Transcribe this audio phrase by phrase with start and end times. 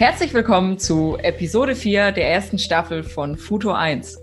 [0.00, 4.18] Herzlich willkommen zu Episode 4 der ersten Staffel von Futur 1,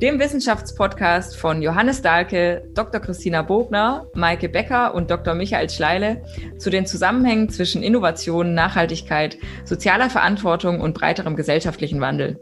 [0.00, 3.00] dem Wissenschaftspodcast von Johannes Dahlke, Dr.
[3.00, 5.34] Christina Bogner, Maike Becker und Dr.
[5.34, 6.22] Michael Schleile
[6.58, 12.38] zu den Zusammenhängen zwischen Innovation, Nachhaltigkeit, sozialer Verantwortung und breiterem gesellschaftlichen Wandel.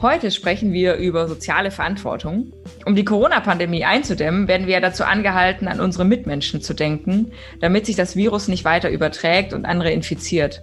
[0.00, 2.52] Heute sprechen wir über soziale Verantwortung.
[2.86, 7.96] Um die Corona-Pandemie einzudämmen, werden wir dazu angehalten, an unsere Mitmenschen zu denken, damit sich
[7.96, 10.62] das Virus nicht weiter überträgt und andere infiziert.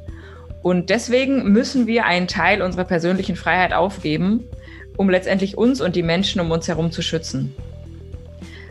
[0.61, 4.43] Und deswegen müssen wir einen Teil unserer persönlichen Freiheit aufgeben,
[4.97, 7.55] um letztendlich uns und die Menschen um uns herum zu schützen.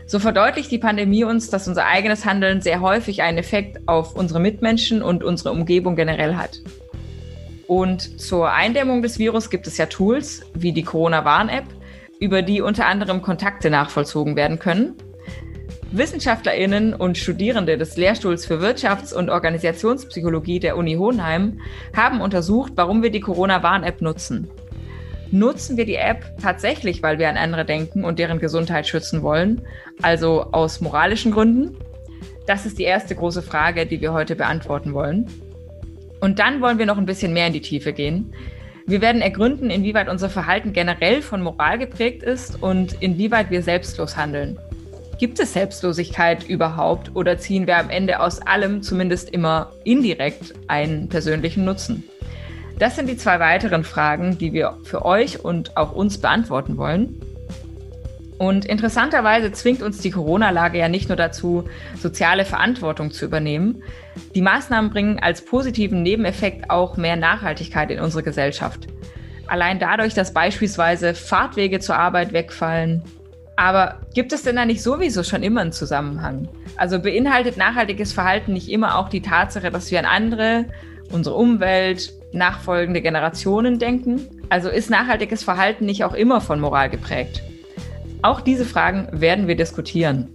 [0.05, 4.39] So verdeutlicht die Pandemie uns, dass unser eigenes Handeln sehr häufig einen Effekt auf unsere
[4.39, 6.59] Mitmenschen und unsere Umgebung generell hat.
[7.67, 11.65] Und zur Eindämmung des Virus gibt es ja Tools wie die Corona-Warn-App,
[12.19, 14.95] über die unter anderem Kontakte nachvollzogen werden können
[15.91, 21.59] WissenschaftlerInnen und Studierende des Lehrstuhls für Wirtschafts- und Organisationspsychologie der Uni Hohenheim
[21.95, 24.47] haben untersucht, warum wir die Corona-Warn-App nutzen.
[25.31, 29.61] Nutzen wir die App tatsächlich, weil wir an andere denken und deren Gesundheit schützen wollen,
[30.01, 31.75] also aus moralischen Gründen?
[32.45, 35.27] Das ist die erste große Frage, die wir heute beantworten wollen.
[36.19, 38.33] Und dann wollen wir noch ein bisschen mehr in die Tiefe gehen.
[38.85, 44.17] Wir werden ergründen, inwieweit unser Verhalten generell von Moral geprägt ist und inwieweit wir selbstlos
[44.17, 44.59] handeln.
[45.19, 51.09] Gibt es Selbstlosigkeit überhaupt oder ziehen wir am Ende aus allem zumindest immer indirekt einen
[51.09, 52.05] persönlichen Nutzen?
[52.79, 57.19] Das sind die zwei weiteren Fragen, die wir für euch und auch uns beantworten wollen.
[58.37, 61.65] Und interessanterweise zwingt uns die Corona-Lage ja nicht nur dazu,
[61.97, 63.83] soziale Verantwortung zu übernehmen.
[64.35, 68.87] Die Maßnahmen bringen als positiven Nebeneffekt auch mehr Nachhaltigkeit in unsere Gesellschaft.
[69.47, 73.03] Allein dadurch, dass beispielsweise Fahrtwege zur Arbeit wegfallen,
[73.59, 76.47] aber gibt es denn da nicht sowieso schon immer einen Zusammenhang?
[76.77, 80.67] Also beinhaltet nachhaltiges Verhalten nicht immer auch die Tatsache, dass wir an andere,
[81.11, 84.21] unsere Umwelt, nachfolgende Generationen denken?
[84.47, 87.43] Also ist nachhaltiges Verhalten nicht auch immer von Moral geprägt?
[88.21, 90.29] Auch diese Fragen werden wir diskutieren.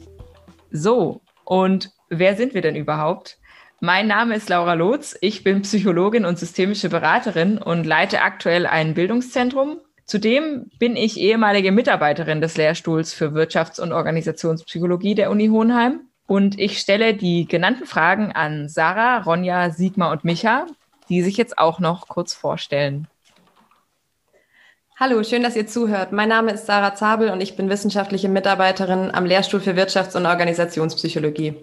[0.70, 3.38] So, und wer sind wir denn überhaupt?
[3.80, 8.92] Mein Name ist Laura Lotz, ich bin Psychologin und systemische Beraterin und leite aktuell ein
[8.92, 16.00] Bildungszentrum Zudem bin ich ehemalige Mitarbeiterin des Lehrstuhls für Wirtschafts- und Organisationspsychologie der Uni Hohenheim.
[16.26, 20.66] Und ich stelle die genannten Fragen an Sarah, Ronja, Sigmar und Micha,
[21.08, 23.06] die sich jetzt auch noch kurz vorstellen.
[24.96, 26.12] Hallo, schön, dass ihr zuhört.
[26.12, 30.26] Mein Name ist Sarah Zabel und ich bin wissenschaftliche Mitarbeiterin am Lehrstuhl für Wirtschafts- und
[30.26, 31.56] Organisationspsychologie.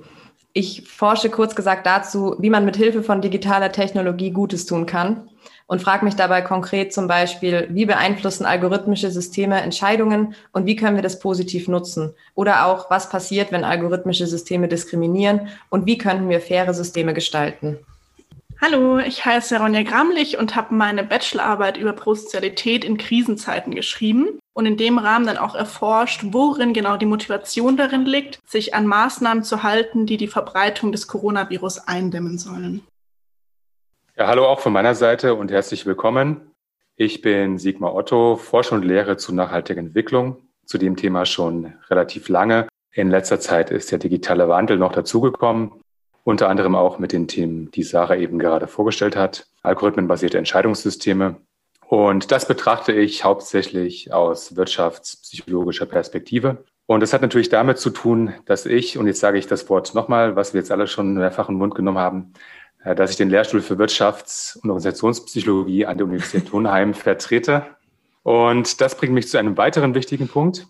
[0.53, 5.29] Ich forsche kurz gesagt dazu, wie man mit Hilfe von digitaler Technologie Gutes tun kann
[5.71, 10.97] und frage mich dabei konkret zum Beispiel, wie beeinflussen algorithmische Systeme Entscheidungen und wie können
[10.97, 12.13] wir das positiv nutzen?
[12.35, 17.77] Oder auch, was passiert, wenn algorithmische Systeme diskriminieren und wie könnten wir faire Systeme gestalten?
[18.59, 24.65] Hallo, ich heiße Ronja Gramlich und habe meine Bachelorarbeit über Prosozialität in Krisenzeiten geschrieben und
[24.65, 29.45] in dem Rahmen dann auch erforscht, worin genau die Motivation darin liegt, sich an Maßnahmen
[29.45, 32.81] zu halten, die die Verbreitung des Coronavirus eindämmen sollen.
[34.21, 36.51] Ja, hallo auch von meiner Seite und herzlich willkommen.
[36.95, 42.29] Ich bin Sigmar Otto, Forscher und Lehre zu nachhaltiger Entwicklung, zu dem Thema schon relativ
[42.29, 42.67] lange.
[42.91, 45.71] In letzter Zeit ist der digitale Wandel noch dazugekommen,
[46.23, 51.37] unter anderem auch mit den Themen, die Sarah eben gerade vorgestellt hat, algorithmenbasierte Entscheidungssysteme.
[51.87, 56.63] Und das betrachte ich hauptsächlich aus wirtschaftspsychologischer Perspektive.
[56.85, 59.95] Und das hat natürlich damit zu tun, dass ich, und jetzt sage ich das Wort
[59.95, 62.33] nochmal, was wir jetzt alle schon mehrfach in den Mund genommen haben,
[62.83, 67.65] dass ich den Lehrstuhl für Wirtschafts- und Organisationspsychologie an der Universität Hohenheim vertrete.
[68.23, 70.67] Und das bringt mich zu einem weiteren wichtigen Punkt.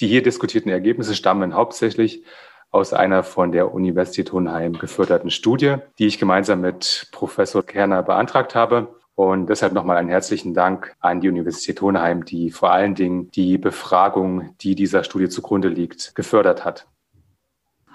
[0.00, 2.24] Die hier diskutierten Ergebnisse stammen hauptsächlich
[2.70, 8.54] aus einer von der Universität Hohenheim geförderten Studie, die ich gemeinsam mit Professor Kerner beantragt
[8.54, 8.94] habe.
[9.14, 13.58] Und deshalb nochmal einen herzlichen Dank an die Universität Hohenheim, die vor allen Dingen die
[13.58, 16.86] Befragung, die dieser Studie zugrunde liegt, gefördert hat.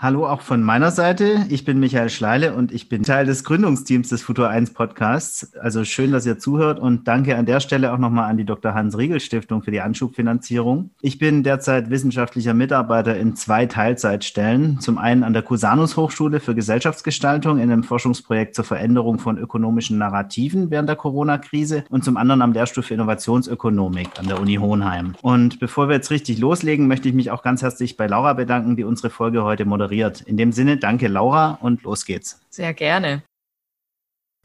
[0.04, 1.46] Hallo auch von meiner Seite.
[1.48, 5.56] Ich bin Michael Schleile und ich bin Teil des Gründungsteams des Futur 1 Podcasts.
[5.56, 8.74] Also schön, dass ihr zuhört und danke an der Stelle auch nochmal an die Dr.
[8.74, 10.90] Hans Riegel Stiftung für die Anschubfinanzierung.
[11.02, 14.82] Ich bin derzeit wissenschaftlicher Mitarbeiter in zwei Teilzeitstellen.
[14.82, 20.00] Zum einen an der Cusanus Hochschule für Gesellschaftsgestaltung in einem Forschungsprojekt zur Veränderung von ökonomischen
[20.00, 25.16] Narrativen während der Corona-Krise und zum anderen am Lehrstuhl für Innovationsökonomik an der Uni Hohenheim.
[25.22, 28.76] Und bevor wir jetzt richtig loslegen, möchte ich mich auch ganz herzlich bei Laura bedanken,
[28.76, 30.22] die unsere Folge heute moderiert moderiert.
[30.22, 32.42] In dem Sinne, danke Laura und los geht's.
[32.50, 33.24] Sehr gerne.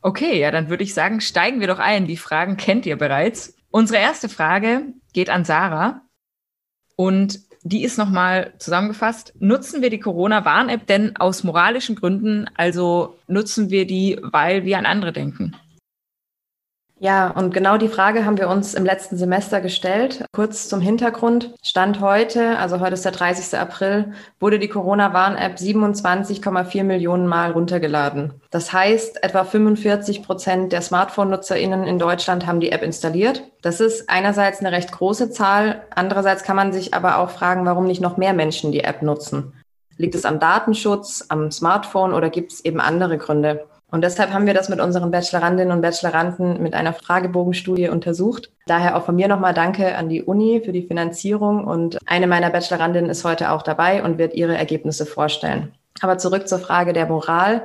[0.00, 2.06] Okay, ja, dann würde ich sagen, steigen wir doch ein.
[2.06, 3.56] Die Fragen kennt ihr bereits.
[3.70, 6.02] Unsere erste Frage geht an Sarah
[6.96, 9.34] und die ist nochmal zusammengefasst.
[9.40, 12.46] Nutzen wir die Corona-Warn-App denn aus moralischen Gründen?
[12.54, 15.56] Also nutzen wir die, weil wir an andere denken?
[17.00, 20.24] Ja, und genau die Frage haben wir uns im letzten Semester gestellt.
[20.32, 21.54] Kurz zum Hintergrund.
[21.62, 23.56] Stand heute, also heute ist der 30.
[23.56, 28.34] April, wurde die Corona-Warn-App 27,4 Millionen Mal runtergeladen.
[28.50, 33.44] Das heißt, etwa 45 Prozent der Smartphone-NutzerInnen in Deutschland haben die App installiert.
[33.62, 35.82] Das ist einerseits eine recht große Zahl.
[35.94, 39.52] Andererseits kann man sich aber auch fragen, warum nicht noch mehr Menschen die App nutzen.
[39.96, 43.66] Liegt es am Datenschutz, am Smartphone oder gibt es eben andere Gründe?
[43.90, 48.50] Und deshalb haben wir das mit unseren Bachelorandinnen und Bacheloranden mit einer Fragebogenstudie untersucht.
[48.66, 51.64] Daher auch von mir nochmal Danke an die Uni für die Finanzierung.
[51.64, 55.72] Und eine meiner Bachelorandinnen ist heute auch dabei und wird ihre Ergebnisse vorstellen.
[56.00, 57.62] Aber zurück zur Frage der Moral.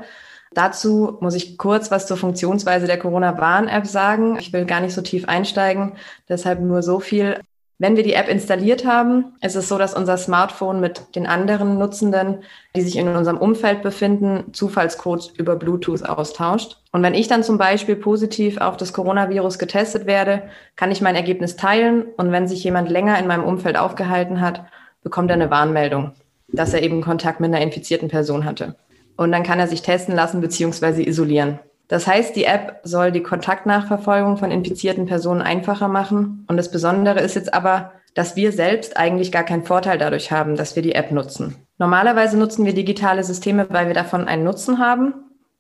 [0.54, 4.38] Dazu muss ich kurz was zur Funktionsweise der Corona-Warn-App sagen.
[4.40, 5.94] Ich will gar nicht so tief einsteigen,
[6.30, 7.40] deshalb nur so viel.
[7.80, 11.78] Wenn wir die App installiert haben, ist es so, dass unser Smartphone mit den anderen
[11.78, 12.44] Nutzenden,
[12.76, 16.78] die sich in unserem Umfeld befinden, Zufallscodes über Bluetooth austauscht.
[16.92, 20.44] Und wenn ich dann zum Beispiel positiv auf das Coronavirus getestet werde,
[20.76, 22.06] kann ich mein Ergebnis teilen.
[22.16, 24.66] Und wenn sich jemand länger in meinem Umfeld aufgehalten hat,
[25.02, 26.12] bekommt er eine Warnmeldung,
[26.50, 28.76] dass er eben Kontakt mit einer infizierten Person hatte.
[29.18, 31.04] Und dann kann er sich testen lassen bzw.
[31.04, 31.60] isolieren.
[31.88, 36.46] Das heißt, die App soll die Kontaktnachverfolgung von infizierten Personen einfacher machen.
[36.48, 40.56] Und das Besondere ist jetzt aber, dass wir selbst eigentlich gar keinen Vorteil dadurch haben,
[40.56, 41.56] dass wir die App nutzen.
[41.78, 45.14] Normalerweise nutzen wir digitale Systeme, weil wir davon einen Nutzen haben.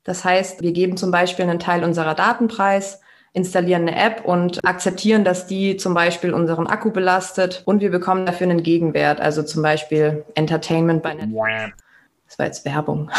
[0.04, 3.02] Das heißt, wir geben zum Beispiel einen Teil unserer Daten preis,
[3.34, 8.26] installieren eine App und akzeptieren, dass die zum Beispiel unseren Akku belastet und wir bekommen
[8.26, 11.83] dafür einen Gegenwert, also zum Beispiel Entertainment bei Netflix.
[12.34, 13.12] Das war jetzt Werbung.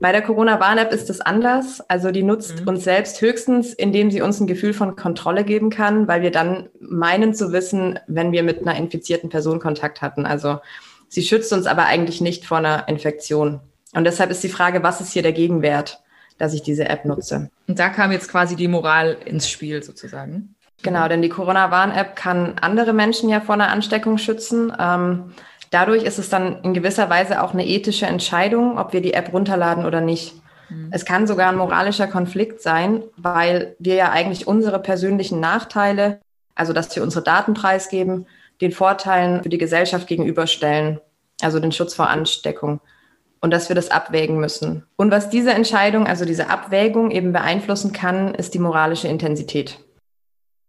[0.00, 1.80] Bei der Corona-Warn-App ist es anders.
[1.88, 2.68] Also die nutzt mhm.
[2.68, 6.68] uns selbst höchstens, indem sie uns ein Gefühl von Kontrolle geben kann, weil wir dann
[6.78, 10.26] meinen zu wissen, wenn wir mit einer infizierten Person Kontakt hatten.
[10.26, 10.58] Also
[11.08, 13.60] sie schützt uns aber eigentlich nicht vor einer Infektion.
[13.94, 16.02] Und deshalb ist die Frage, was ist hier der Gegenwert,
[16.36, 17.48] dass ich diese App nutze?
[17.66, 20.54] Und da kam jetzt quasi die Moral ins Spiel sozusagen.
[20.82, 24.70] Genau, denn die Corona-Warn-App kann andere Menschen ja vor einer Ansteckung schützen.
[24.78, 25.32] Ähm,
[25.70, 29.32] Dadurch ist es dann in gewisser Weise auch eine ethische Entscheidung, ob wir die App
[29.32, 30.34] runterladen oder nicht.
[30.68, 30.88] Mhm.
[30.90, 36.20] Es kann sogar ein moralischer Konflikt sein, weil wir ja eigentlich unsere persönlichen Nachteile,
[36.56, 38.26] also dass wir unsere Daten preisgeben,
[38.60, 41.00] den Vorteilen für die Gesellschaft gegenüberstellen,
[41.40, 42.80] also den Schutz vor Ansteckung.
[43.42, 44.84] Und dass wir das abwägen müssen.
[44.96, 49.78] Und was diese Entscheidung, also diese Abwägung eben beeinflussen kann, ist die moralische Intensität.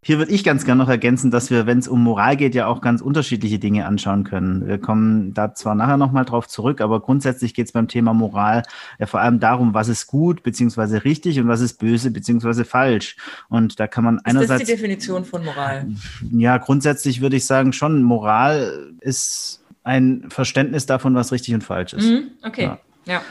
[0.04, 2.66] Hier würde ich ganz gerne noch ergänzen, dass wir, wenn es um Moral geht, ja
[2.66, 4.66] auch ganz unterschiedliche Dinge anschauen können.
[4.66, 8.64] Wir kommen da zwar nachher nochmal drauf zurück, aber grundsätzlich geht es beim Thema Moral
[8.98, 13.16] ja vor allem darum, was ist gut beziehungsweise richtig und was ist böse beziehungsweise falsch.
[13.48, 14.48] Und da kann man ist einerseits.
[14.48, 15.86] Das ist die Definition von Moral.
[16.32, 21.92] Ja, grundsätzlich würde ich sagen, schon Moral ist ein Verständnis davon, was richtig und falsch
[21.92, 22.08] ist.
[22.08, 22.64] Mhm, okay.
[22.64, 22.78] ja.
[23.06, 23.22] ja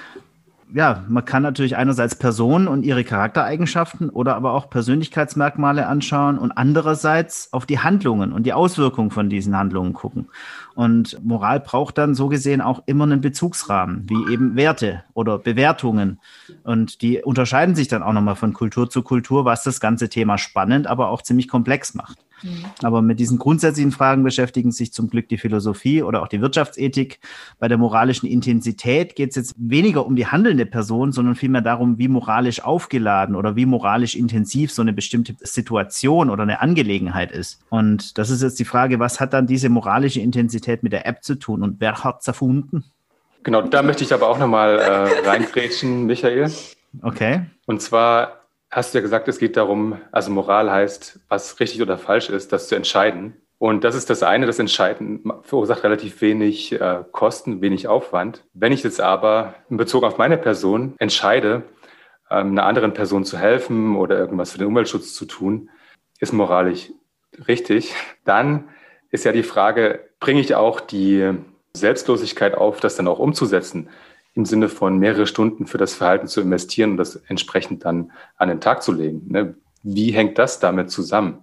[0.73, 6.51] ja, man kann natürlich einerseits Personen und ihre Charaktereigenschaften oder aber auch Persönlichkeitsmerkmale anschauen und
[6.51, 10.29] andererseits auf die Handlungen und die Auswirkungen von diesen Handlungen gucken.
[10.73, 16.19] Und Moral braucht dann so gesehen auch immer einen Bezugsrahmen, wie eben Werte oder Bewertungen.
[16.63, 20.38] Und die unterscheiden sich dann auch nochmal von Kultur zu Kultur, was das ganze Thema
[20.38, 22.19] spannend, aber auch ziemlich komplex macht.
[22.43, 22.65] Mhm.
[22.81, 27.19] Aber mit diesen grundsätzlichen Fragen beschäftigen sich zum Glück die Philosophie oder auch die Wirtschaftsethik.
[27.59, 31.98] Bei der moralischen Intensität geht es jetzt weniger um die handelnde Person, sondern vielmehr darum,
[31.98, 37.60] wie moralisch aufgeladen oder wie moralisch intensiv so eine bestimmte Situation oder eine Angelegenheit ist.
[37.69, 41.24] Und das ist jetzt die Frage, was hat dann diese moralische Intensität mit der App
[41.24, 42.83] zu tun und wer hat es erfunden?
[43.43, 46.51] Genau, da möchte ich aber auch nochmal äh, reingrätschen, Michael.
[47.01, 47.41] Okay.
[47.65, 48.40] Und zwar
[48.71, 52.53] hast du ja gesagt, es geht darum, also Moral heißt, was richtig oder falsch ist,
[52.53, 53.35] das zu entscheiden.
[53.57, 58.43] Und das ist das eine, das Entscheiden verursacht relativ wenig äh, Kosten, wenig Aufwand.
[58.53, 61.63] Wenn ich jetzt aber in Bezug auf meine Person entscheide,
[62.31, 65.69] ähm, einer anderen Person zu helfen oder irgendwas für den Umweltschutz zu tun,
[66.19, 66.91] ist moralisch
[67.47, 67.93] richtig.
[68.25, 68.69] Dann
[69.11, 71.31] ist ja die Frage, bringe ich auch die
[71.73, 73.89] Selbstlosigkeit auf, das dann auch umzusetzen?
[74.33, 78.50] Im Sinne von mehrere Stunden für das Verhalten zu investieren und das entsprechend dann an
[78.50, 79.23] den Tag zu legen.
[79.27, 79.55] Ne?
[79.83, 81.39] Wie hängt das damit zusammen?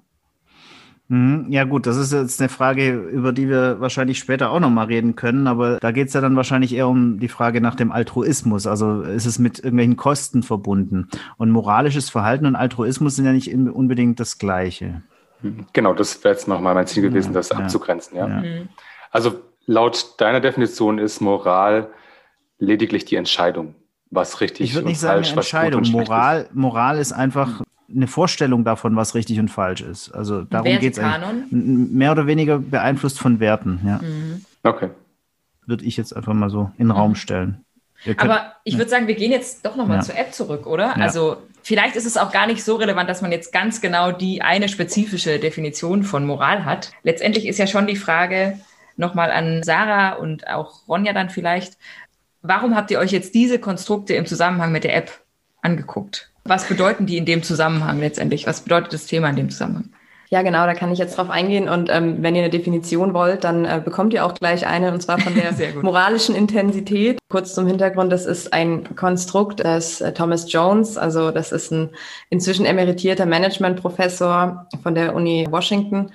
[1.08, 1.46] Mhm.
[1.48, 5.16] Ja gut, das ist jetzt eine Frage, über die wir wahrscheinlich später auch nochmal reden
[5.16, 8.66] können, aber da geht es ja dann wahrscheinlich eher um die Frage nach dem Altruismus.
[8.66, 11.08] Also ist es mit irgendwelchen Kosten verbunden?
[11.38, 15.02] Und moralisches Verhalten und Altruismus sind ja nicht unbedingt das Gleiche.
[15.40, 15.66] Mhm.
[15.72, 18.16] Genau, das wäre jetzt nochmal mein Ziel gewesen, ja, das ja, abzugrenzen.
[18.16, 18.28] Ja?
[18.28, 18.40] ja.
[18.40, 18.68] Mhm.
[19.10, 21.88] Also laut deiner Definition ist Moral
[22.58, 23.74] lediglich die Entscheidung,
[24.10, 24.70] was richtig ist.
[24.70, 25.82] Ich würde nicht sagen falsch, Entscheidung.
[25.90, 26.54] Moral, ist.
[26.54, 30.10] Moral ist einfach eine Vorstellung davon, was richtig und falsch ist.
[30.10, 31.04] Also darum geht es
[31.50, 33.80] mehr oder weniger beeinflusst von Werten.
[33.84, 33.98] Ja.
[33.98, 34.44] Mhm.
[34.62, 34.90] Okay.
[35.66, 37.64] Würde ich jetzt einfach mal so in den Raum stellen.
[38.16, 40.02] Aber ich würde sagen, wir gehen jetzt doch nochmal ja.
[40.02, 40.94] zur App zurück, oder?
[40.96, 41.02] Ja.
[41.02, 44.40] Also vielleicht ist es auch gar nicht so relevant, dass man jetzt ganz genau die
[44.40, 46.92] eine spezifische Definition von Moral hat.
[47.02, 48.58] Letztendlich ist ja schon die Frage
[48.96, 51.78] nochmal an Sarah und auch Ronja dann vielleicht,
[52.42, 55.10] warum habt ihr euch jetzt diese Konstrukte im Zusammenhang mit der App
[55.62, 56.30] angeguckt?
[56.44, 58.46] Was bedeuten die in dem Zusammenhang letztendlich?
[58.46, 59.90] Was bedeutet das Thema in dem Zusammenhang?
[60.30, 61.70] Ja, genau, da kann ich jetzt drauf eingehen.
[61.70, 65.00] Und ähm, wenn ihr eine Definition wollt, dann äh, bekommt ihr auch gleich eine, und
[65.00, 67.18] zwar von der moralischen Intensität.
[67.30, 71.90] Kurz zum Hintergrund, das ist ein Konstrukt des äh, Thomas Jones, also das ist ein
[72.28, 76.10] inzwischen emeritierter Managementprofessor von der Uni Washington,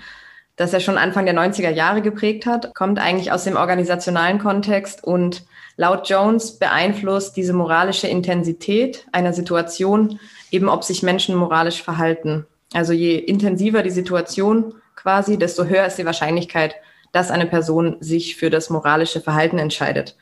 [0.58, 5.04] das er schon Anfang der 90er Jahre geprägt hat, kommt eigentlich aus dem organisationalen Kontext
[5.04, 5.44] und
[5.76, 10.20] laut Jones beeinflusst diese moralische Intensität einer Situation
[10.52, 12.46] eben, ob sich Menschen moralisch verhalten.
[12.74, 16.76] Also je intensiver die Situation quasi, desto höher ist die Wahrscheinlichkeit,
[17.12, 20.18] dass eine Person sich für das moralische Verhalten entscheidet.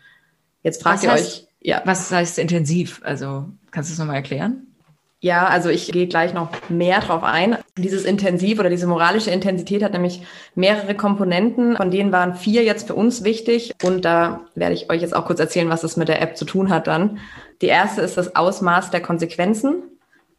[0.64, 1.82] Jetzt fragt was ihr heißt, euch, ja.
[1.86, 3.02] Was heißt intensiv?
[3.04, 4.68] Also kannst du es nochmal erklären?
[5.24, 7.56] Ja, also ich gehe gleich noch mehr drauf ein.
[7.78, 10.24] Dieses Intensiv oder diese moralische Intensität hat nämlich
[10.56, 11.78] mehrere Komponenten.
[11.78, 13.72] Von denen waren vier jetzt für uns wichtig.
[13.84, 16.46] Und da werde ich euch jetzt auch kurz erzählen, was es mit der App zu
[16.46, 17.20] tun hat dann.
[17.62, 19.84] Die erste ist das Ausmaß der Konsequenzen.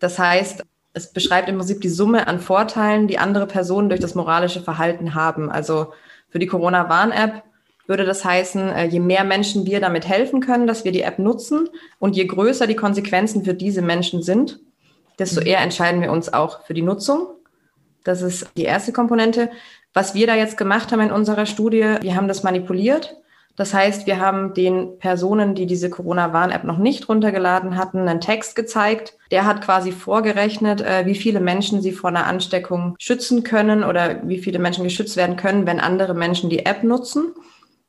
[0.00, 4.16] Das heißt, es beschreibt im Prinzip die Summe an Vorteilen, die andere Personen durch das
[4.16, 5.48] moralische Verhalten haben.
[5.48, 5.92] Also
[6.28, 7.44] für die Corona-Warn-App
[7.86, 11.20] würde das heißen, äh, je mehr Menschen wir damit helfen können, dass wir die App
[11.20, 11.68] nutzen
[12.00, 14.58] und je größer die Konsequenzen für diese Menschen sind,
[15.22, 17.28] desto eher entscheiden wir uns auch für die Nutzung.
[18.04, 19.50] Das ist die erste Komponente.
[19.94, 23.16] Was wir da jetzt gemacht haben in unserer Studie, wir haben das manipuliert.
[23.54, 28.56] Das heißt, wir haben den Personen, die diese Corona-Warn-App noch nicht runtergeladen hatten, einen Text
[28.56, 29.18] gezeigt.
[29.30, 34.26] Der hat quasi vorgerechnet, äh, wie viele Menschen sie vor einer Ansteckung schützen können oder
[34.26, 37.34] wie viele Menschen geschützt werden können, wenn andere Menschen die App nutzen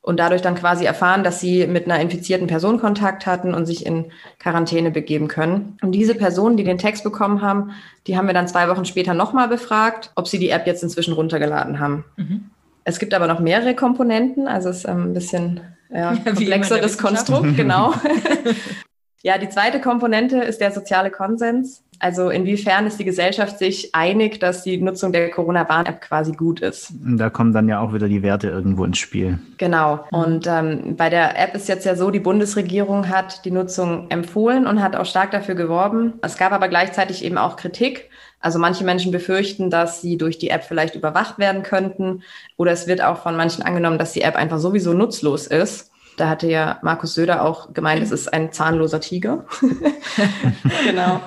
[0.04, 3.86] und dadurch dann quasi erfahren, dass sie mit einer infizierten Person Kontakt hatten und sich
[3.86, 5.78] in Quarantäne begeben können.
[5.80, 7.70] Und diese Personen, die den Text bekommen haben,
[8.06, 11.14] die haben wir dann zwei Wochen später nochmal befragt, ob sie die App jetzt inzwischen
[11.14, 12.04] runtergeladen haben.
[12.18, 12.50] Mhm.
[12.84, 17.94] Es gibt aber noch mehrere Komponenten, also es ist ein bisschen ja, komplexeres Konstrukt, genau.
[19.24, 21.82] ja, die zweite Komponente ist der soziale Konsens.
[21.98, 26.92] Also inwiefern ist die Gesellschaft sich einig, dass die Nutzung der Corona-Warn-App quasi gut ist?
[27.00, 29.38] Da kommen dann ja auch wieder die Werte irgendwo ins Spiel.
[29.56, 30.04] Genau.
[30.10, 34.66] Und ähm, bei der App ist jetzt ja so, die Bundesregierung hat die Nutzung empfohlen
[34.66, 36.12] und hat auch stark dafür geworben.
[36.20, 38.10] Es gab aber gleichzeitig eben auch Kritik.
[38.40, 42.22] Also manche Menschen befürchten, dass sie durch die App vielleicht überwacht werden könnten.
[42.58, 45.93] Oder es wird auch von manchen angenommen, dass die App einfach sowieso nutzlos ist.
[46.16, 49.44] Da hatte ja Markus Söder auch gemeint, es ist ein zahnloser Tiger.
[50.86, 51.20] genau.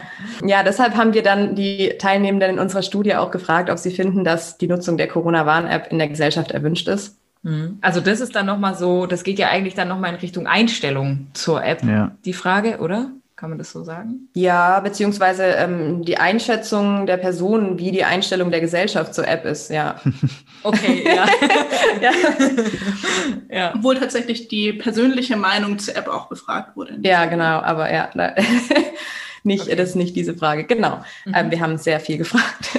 [0.45, 4.23] Ja, deshalb haben wir dann die Teilnehmenden in unserer Studie auch gefragt, ob sie finden,
[4.23, 7.17] dass die Nutzung der Corona-Warn-App in der Gesellschaft erwünscht ist.
[7.43, 7.79] Mhm.
[7.81, 11.27] Also das ist dann nochmal so, das geht ja eigentlich dann nochmal in Richtung Einstellung
[11.33, 12.11] zur App, ja.
[12.25, 13.11] die Frage, oder?
[13.37, 14.29] Kann man das so sagen?
[14.33, 19.69] Ja, beziehungsweise ähm, die Einschätzung der Person, wie die Einstellung der Gesellschaft zur App ist,
[19.69, 20.01] ja.
[20.63, 21.27] Okay, ja.
[22.01, 22.11] ja.
[23.47, 23.75] ja.
[23.75, 26.97] Obwohl tatsächlich die persönliche Meinung zur App auch befragt wurde.
[27.03, 28.09] Ja, genau, aber ja,
[29.43, 29.75] nicht, okay.
[29.75, 30.63] das ist nicht diese Frage.
[30.63, 31.03] Genau.
[31.25, 31.33] Mhm.
[31.35, 32.69] Ähm, wir haben sehr viel gefragt.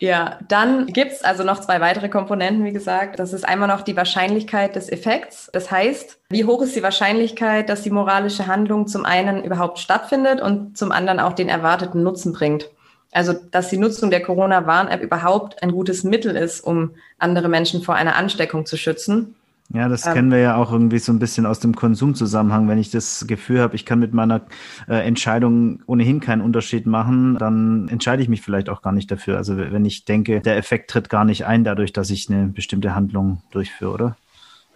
[0.00, 3.18] Ja, dann gibt's also noch zwei weitere Komponenten, wie gesagt.
[3.18, 5.50] Das ist einmal noch die Wahrscheinlichkeit des Effekts.
[5.52, 10.40] Das heißt, wie hoch ist die Wahrscheinlichkeit, dass die moralische Handlung zum einen überhaupt stattfindet
[10.40, 12.70] und zum anderen auch den erwarteten Nutzen bringt.
[13.12, 17.94] Also, dass die Nutzung der Corona-Warn-App überhaupt ein gutes Mittel ist, um andere Menschen vor
[17.94, 19.34] einer Ansteckung zu schützen.
[19.72, 22.68] Ja, das ähm, kennen wir ja auch irgendwie so ein bisschen aus dem Konsumzusammenhang.
[22.68, 24.42] Wenn ich das Gefühl habe, ich kann mit meiner
[24.88, 29.36] äh, Entscheidung ohnehin keinen Unterschied machen, dann entscheide ich mich vielleicht auch gar nicht dafür.
[29.36, 32.96] Also wenn ich denke, der Effekt tritt gar nicht ein, dadurch, dass ich eine bestimmte
[32.96, 34.16] Handlung durchführe, oder?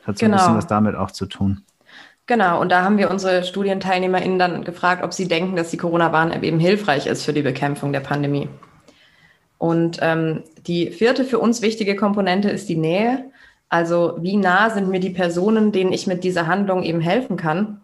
[0.06, 0.36] Hat so genau.
[0.36, 1.62] ein bisschen was damit auch zu tun.
[2.26, 6.42] Genau, und da haben wir unsere StudienteilnehmerInnen dann gefragt, ob sie denken, dass die Corona-Warn-App
[6.42, 8.48] eben hilfreich ist für die Bekämpfung der Pandemie.
[9.58, 13.30] Und ähm, die vierte für uns wichtige Komponente ist die Nähe.
[13.74, 17.80] Also wie nah sind mir die Personen, denen ich mit dieser Handlung eben helfen kann?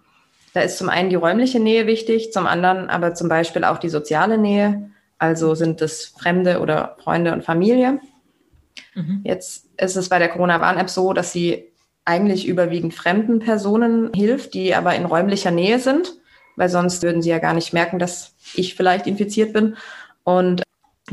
[0.54, 3.88] Da ist zum einen die räumliche Nähe wichtig, zum anderen aber zum Beispiel auch die
[3.88, 4.92] soziale Nähe.
[5.18, 7.99] Also sind es Fremde oder Freunde und Familie.
[8.94, 9.23] Mhm.
[9.25, 11.73] Jetzt ist es bei der Corona-Warn-App so, dass sie
[12.04, 16.14] eigentlich überwiegend fremden Personen hilft, die aber in räumlicher Nähe sind,
[16.54, 19.76] weil sonst würden sie ja gar nicht merken, dass ich vielleicht infiziert bin.
[20.23, 20.62] Und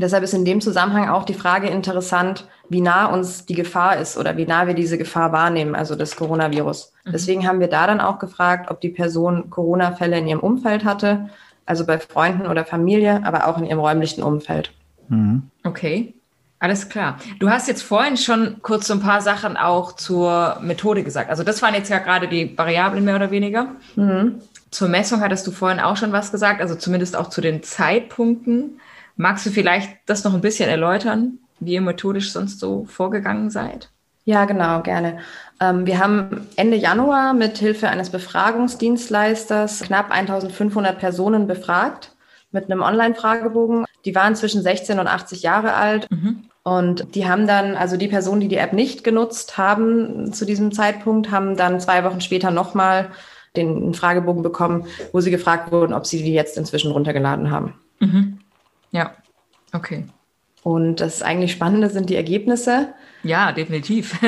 [0.02, 4.16] deshalb ist in dem Zusammenhang auch die Frage interessant, wie nah uns die Gefahr ist
[4.16, 6.92] oder wie nah wir diese Gefahr wahrnehmen, also das Coronavirus.
[7.04, 7.12] Mhm.
[7.12, 11.30] Deswegen haben wir da dann auch gefragt, ob die Person Corona-Fälle in ihrem Umfeld hatte,
[11.66, 14.72] also bei Freunden oder Familie, aber auch in ihrem räumlichen Umfeld.
[15.08, 15.50] Mhm.
[15.64, 16.14] Okay.
[16.60, 17.18] Alles klar.
[17.38, 21.30] Du hast jetzt vorhin schon kurz so ein paar Sachen auch zur Methode gesagt.
[21.30, 23.68] Also das waren jetzt ja gerade die Variablen mehr oder weniger.
[23.94, 24.40] Mhm.
[24.70, 28.80] Zur Messung hattest du vorhin auch schon was gesagt, also zumindest auch zu den Zeitpunkten.
[29.18, 33.90] Magst du vielleicht das noch ein bisschen erläutern, wie ihr methodisch sonst so vorgegangen seid?
[34.24, 35.18] Ja, genau, gerne.
[35.60, 42.12] Ähm, wir haben Ende Januar mit Hilfe eines Befragungsdienstleisters knapp 1500 Personen befragt
[42.52, 43.86] mit einem Online-Fragebogen.
[44.04, 46.08] Die waren zwischen 16 und 80 Jahre alt.
[46.10, 46.44] Mhm.
[46.62, 50.70] Und die haben dann, also die Personen, die die App nicht genutzt haben zu diesem
[50.70, 53.08] Zeitpunkt, haben dann zwei Wochen später nochmal
[53.56, 57.74] den Fragebogen bekommen, wo sie gefragt wurden, ob sie die jetzt inzwischen runtergeladen haben.
[57.98, 58.38] Mhm.
[58.90, 59.14] Ja,
[59.72, 60.06] okay.
[60.62, 62.94] Und das eigentlich Spannende sind die Ergebnisse.
[63.22, 64.18] Ja, definitiv.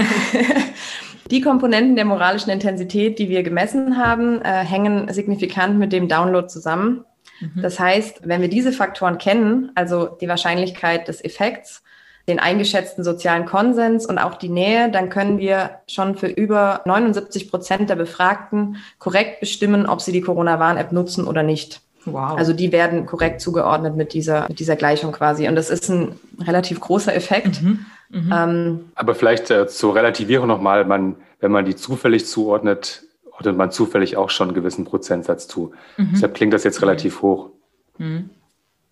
[1.30, 6.48] die Komponenten der moralischen Intensität, die wir gemessen haben, äh, hängen signifikant mit dem Download
[6.48, 7.04] zusammen.
[7.40, 7.62] Mhm.
[7.62, 11.82] Das heißt, wenn wir diese Faktoren kennen, also die Wahrscheinlichkeit des Effekts,
[12.28, 17.50] den eingeschätzten sozialen Konsens und auch die Nähe, dann können wir schon für über 79
[17.50, 21.80] Prozent der Befragten korrekt bestimmen, ob sie die Corona-Warn-App nutzen oder nicht.
[22.04, 22.38] Wow.
[22.38, 25.48] Also die werden korrekt zugeordnet mit dieser, mit dieser Gleichung quasi.
[25.48, 27.62] Und das ist ein relativ großer Effekt.
[27.62, 27.86] Mhm.
[28.08, 28.32] Mhm.
[28.34, 33.70] Ähm, Aber vielleicht äh, zur Relativierung nochmal, man, wenn man die zufällig zuordnet, ordnet man
[33.70, 35.72] zufällig auch schon einen gewissen Prozentsatz zu.
[35.96, 36.10] Mhm.
[36.12, 37.50] Deshalb klingt das jetzt relativ hoch.
[37.98, 38.30] Mhm.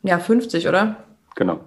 [0.03, 0.97] Ja, 50, oder?
[1.35, 1.61] Genau.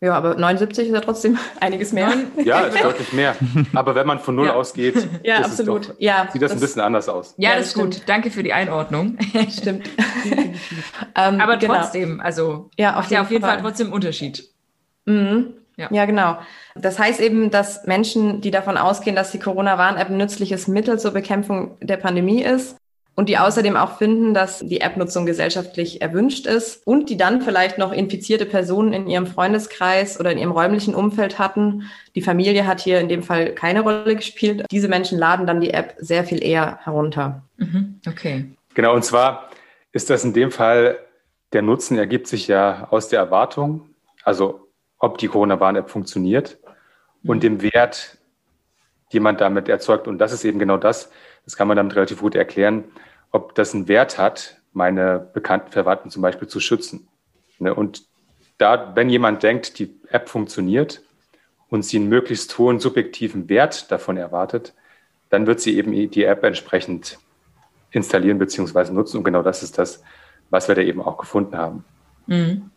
[0.00, 2.12] Ja, aber 79 ist ja trotzdem einiges mehr.
[2.44, 3.34] Ja, ist deutlich mehr.
[3.74, 4.54] Aber wenn man von Null ja.
[4.54, 5.90] ausgeht, ja, absolut.
[5.90, 7.34] Doch, ja, sieht das, das, ein bisschen anders aus.
[7.36, 7.94] Ja, das, ist stimmt.
[7.96, 8.02] gut.
[8.06, 9.18] Danke für die Einordnung.
[9.50, 9.88] Stimmt.
[11.16, 11.74] ähm, aber genau.
[11.74, 13.54] trotzdem, also ja, auf, ja, auf jeden Fall.
[13.54, 14.48] Fall trotzdem Unterschied.
[15.06, 15.54] Mhm.
[15.76, 15.88] Ja.
[15.92, 16.38] ja, genau.
[16.74, 21.12] Das heißt eben, dass Menschen, die davon ausgehen, dass die Corona-Warn-App ein nützliches Mittel zur
[21.12, 22.76] Bekämpfung der Pandemie ist,
[23.18, 27.76] und die außerdem auch finden, dass die App-Nutzung gesellschaftlich erwünscht ist und die dann vielleicht
[27.76, 31.90] noch infizierte Personen in ihrem Freundeskreis oder in ihrem räumlichen Umfeld hatten.
[32.14, 34.66] Die Familie hat hier in dem Fall keine Rolle gespielt.
[34.70, 37.42] Diese Menschen laden dann die App sehr viel eher herunter.
[37.56, 37.98] Mhm.
[38.06, 38.52] Okay.
[38.74, 39.50] Genau, und zwar
[39.90, 40.96] ist das in dem Fall,
[41.52, 43.90] der Nutzen ergibt sich ja aus der Erwartung,
[44.22, 44.68] also
[45.00, 46.58] ob die Corona-Warn-App funktioniert
[47.22, 47.30] mhm.
[47.30, 48.16] und dem Wert,
[49.12, 50.06] den man damit erzeugt.
[50.06, 51.10] Und das ist eben genau das,
[51.44, 52.84] das kann man damit relativ gut erklären,
[53.30, 57.08] ob das einen Wert hat, meine bekannten Verwandten zum Beispiel zu schützen.
[57.58, 58.04] Ne, und
[58.58, 61.02] da, wenn jemand denkt, die App funktioniert
[61.68, 64.74] und sie einen möglichst hohen subjektiven Wert davon erwartet,
[65.30, 67.18] dann wird sie eben die App entsprechend
[67.90, 68.92] installieren bzw.
[68.92, 69.18] nutzen.
[69.18, 70.02] Und genau das ist das,
[70.50, 71.84] was wir da eben auch gefunden haben.
[72.26, 72.70] Mhm.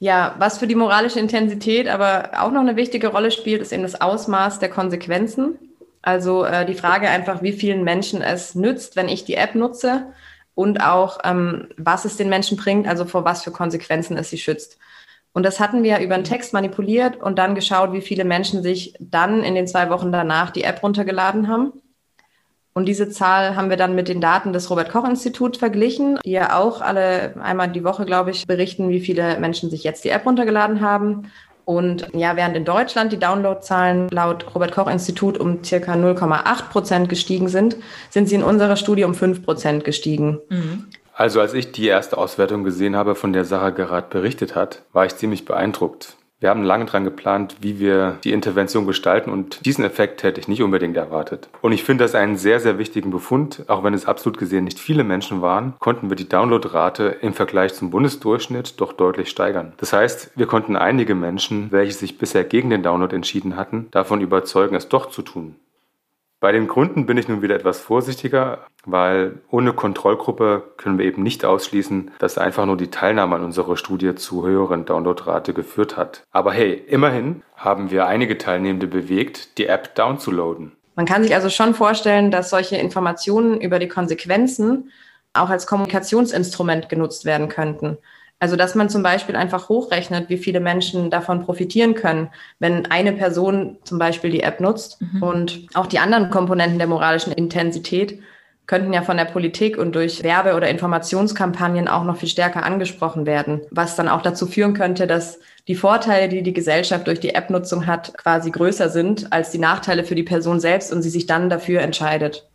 [0.00, 3.82] Ja, was für die moralische Intensität aber auch noch eine wichtige Rolle spielt, ist eben
[3.82, 5.58] das Ausmaß der Konsequenzen.
[6.02, 10.06] Also äh, die Frage einfach, wie vielen Menschen es nützt, wenn ich die App nutze
[10.54, 14.38] und auch, ähm, was es den Menschen bringt, also vor was für Konsequenzen es sie
[14.38, 14.78] schützt.
[15.32, 18.94] Und das hatten wir über einen Text manipuliert und dann geschaut, wie viele Menschen sich
[18.98, 21.72] dann in den zwei Wochen danach die App runtergeladen haben.
[22.74, 26.30] Und diese Zahl haben wir dann mit den Daten des Robert Koch Instituts verglichen, die
[26.30, 30.10] ja auch alle einmal die Woche, glaube ich, berichten, wie viele Menschen sich jetzt die
[30.10, 31.30] App runtergeladen haben.
[31.68, 37.10] Und ja, während in Deutschland die Downloadzahlen laut Robert Koch Institut um circa 0,8 Prozent
[37.10, 37.76] gestiegen sind,
[38.08, 40.40] sind sie in unserer Studie um 5 Prozent gestiegen.
[40.48, 40.86] Mhm.
[41.12, 45.04] Also als ich die erste Auswertung gesehen habe, von der Sarah gerade berichtet hat, war
[45.04, 46.16] ich ziemlich beeindruckt.
[46.40, 50.46] Wir haben lange dran geplant, wie wir die Intervention gestalten und diesen Effekt hätte ich
[50.46, 51.48] nicht unbedingt erwartet.
[51.62, 53.64] Und ich finde das einen sehr, sehr wichtigen Befund.
[53.66, 57.74] Auch wenn es absolut gesehen nicht viele Menschen waren, konnten wir die Downloadrate im Vergleich
[57.74, 59.72] zum Bundesdurchschnitt doch deutlich steigern.
[59.78, 64.20] Das heißt, wir konnten einige Menschen, welche sich bisher gegen den Download entschieden hatten, davon
[64.20, 65.56] überzeugen, es doch zu tun.
[66.40, 71.24] Bei den Gründen bin ich nun wieder etwas vorsichtiger, weil ohne Kontrollgruppe können wir eben
[71.24, 76.22] nicht ausschließen, dass einfach nur die Teilnahme an unserer Studie zu höheren Downloadrate geführt hat.
[76.30, 80.76] Aber hey, immerhin haben wir einige Teilnehmende bewegt, die App downzuladen.
[80.94, 84.92] Man kann sich also schon vorstellen, dass solche Informationen über die Konsequenzen
[85.32, 87.98] auch als Kommunikationsinstrument genutzt werden könnten.
[88.40, 93.12] Also, dass man zum Beispiel einfach hochrechnet, wie viele Menschen davon profitieren können, wenn eine
[93.12, 95.02] Person zum Beispiel die App nutzt.
[95.02, 95.22] Mhm.
[95.22, 98.20] Und auch die anderen Komponenten der moralischen Intensität
[98.68, 103.26] könnten ja von der Politik und durch Werbe- oder Informationskampagnen auch noch viel stärker angesprochen
[103.26, 107.34] werden, was dann auch dazu führen könnte, dass die Vorteile, die die Gesellschaft durch die
[107.34, 111.26] App-Nutzung hat, quasi größer sind als die Nachteile für die Person selbst und sie sich
[111.26, 112.48] dann dafür entscheidet.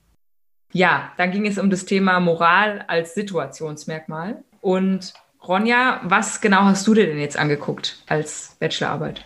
[0.72, 4.44] Ja, dann ging es um das Thema Moral als Situationsmerkmal.
[4.62, 5.14] Und
[5.48, 9.26] Ronja, was genau hast du dir denn jetzt angeguckt als Bachelorarbeit?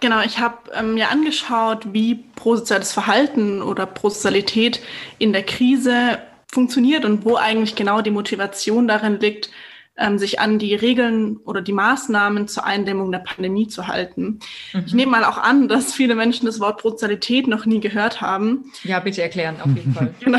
[0.00, 4.80] Genau, ich habe ähm, mir angeschaut, wie prosoziales Verhalten oder Prosozialität
[5.18, 6.18] in der Krise
[6.50, 9.50] funktioniert und wo eigentlich genau die Motivation darin liegt,
[9.98, 14.38] ähm, sich an die Regeln oder die Maßnahmen zur Eindämmung der Pandemie zu halten.
[14.72, 14.82] Mhm.
[14.86, 18.72] Ich nehme mal auch an, dass viele Menschen das Wort Brutalität noch nie gehört haben.
[18.84, 20.14] Ja, bitte erklären, auf jeden Fall.
[20.20, 20.38] genau,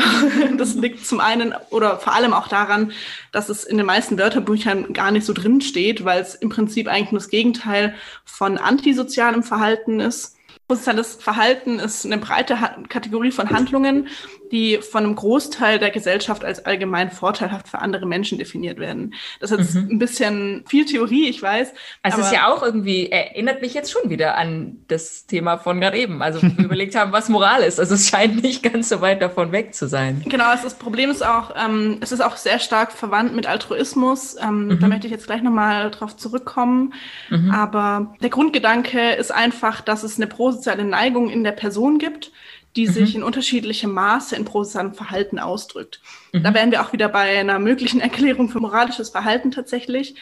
[0.56, 2.92] das liegt zum einen oder vor allem auch daran,
[3.32, 6.88] dass es in den meisten Wörterbüchern gar nicht so drin steht, weil es im Prinzip
[6.88, 7.94] eigentlich nur das Gegenteil
[8.24, 10.36] von antisozialem Verhalten ist.
[10.68, 12.56] Soziales Verhalten ist eine breite
[12.88, 14.06] Kategorie von Handlungen,
[14.52, 19.14] die von einem Großteil der Gesellschaft als allgemein vorteilhaft für andere Menschen definiert werden.
[19.38, 19.90] Das ist jetzt mhm.
[19.92, 21.72] ein bisschen viel Theorie, ich weiß.
[22.02, 25.80] Also es ist ja auch irgendwie, erinnert mich jetzt schon wieder an das Thema von
[25.80, 26.22] gerade eben.
[26.22, 27.78] Also wir überlegt haben, was Moral ist.
[27.78, 30.22] Also es scheint nicht ganz so weit davon weg zu sein.
[30.26, 34.36] Genau, das Problem ist auch, ähm, es ist auch sehr stark verwandt mit Altruismus.
[34.40, 34.80] Ähm, mhm.
[34.80, 36.94] Da möchte ich jetzt gleich nochmal drauf zurückkommen.
[37.28, 37.50] Mhm.
[37.50, 42.32] Aber der Grundgedanke ist einfach, dass es eine prosoziale Neigung in der Person gibt,
[42.76, 42.92] die mhm.
[42.92, 46.00] sich in unterschiedlichem Maße in prosozialem Verhalten ausdrückt.
[46.32, 46.42] Mhm.
[46.42, 50.14] Da wären wir auch wieder bei einer möglichen Erklärung für moralisches Verhalten tatsächlich.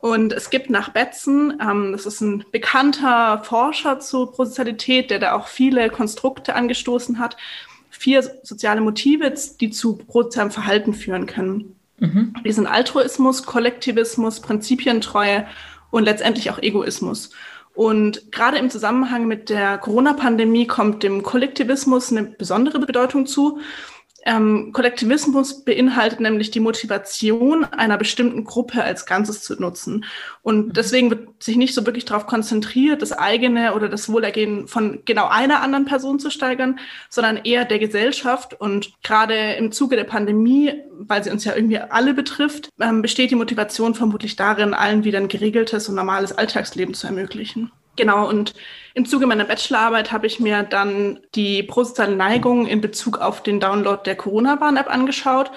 [0.00, 5.32] Und es gibt nach Betzen, ähm, das ist ein bekannter Forscher zur Prosozialität, der da
[5.32, 7.36] auch viele Konstrukte angestoßen hat,
[7.90, 11.76] vier soziale Motive, die zu prosozialem Verhalten führen können.
[11.98, 12.34] Mhm.
[12.44, 15.46] Die sind Altruismus, Kollektivismus, Prinzipientreue
[15.90, 17.30] und letztendlich auch Egoismus.
[17.78, 23.60] Und gerade im Zusammenhang mit der Corona-Pandemie kommt dem Kollektivismus eine besondere Bedeutung zu.
[24.28, 30.04] Ähm, Kollektivismus beinhaltet nämlich die Motivation einer bestimmten Gruppe als Ganzes zu nutzen.
[30.42, 30.72] Und mhm.
[30.74, 35.28] deswegen wird sich nicht so wirklich darauf konzentriert, das eigene oder das Wohlergehen von genau
[35.28, 38.52] einer anderen Person zu steigern, sondern eher der Gesellschaft.
[38.52, 43.30] Und gerade im Zuge der Pandemie, weil sie uns ja irgendwie alle betrifft, ähm, besteht
[43.30, 47.72] die Motivation vermutlich darin, allen wieder ein geregeltes und normales Alltagsleben zu ermöglichen.
[47.98, 48.54] Genau, und
[48.94, 53.58] im Zuge meiner Bachelorarbeit habe ich mir dann die prosoziale Neigung in Bezug auf den
[53.58, 55.50] Download der Corona-Warn-App angeschaut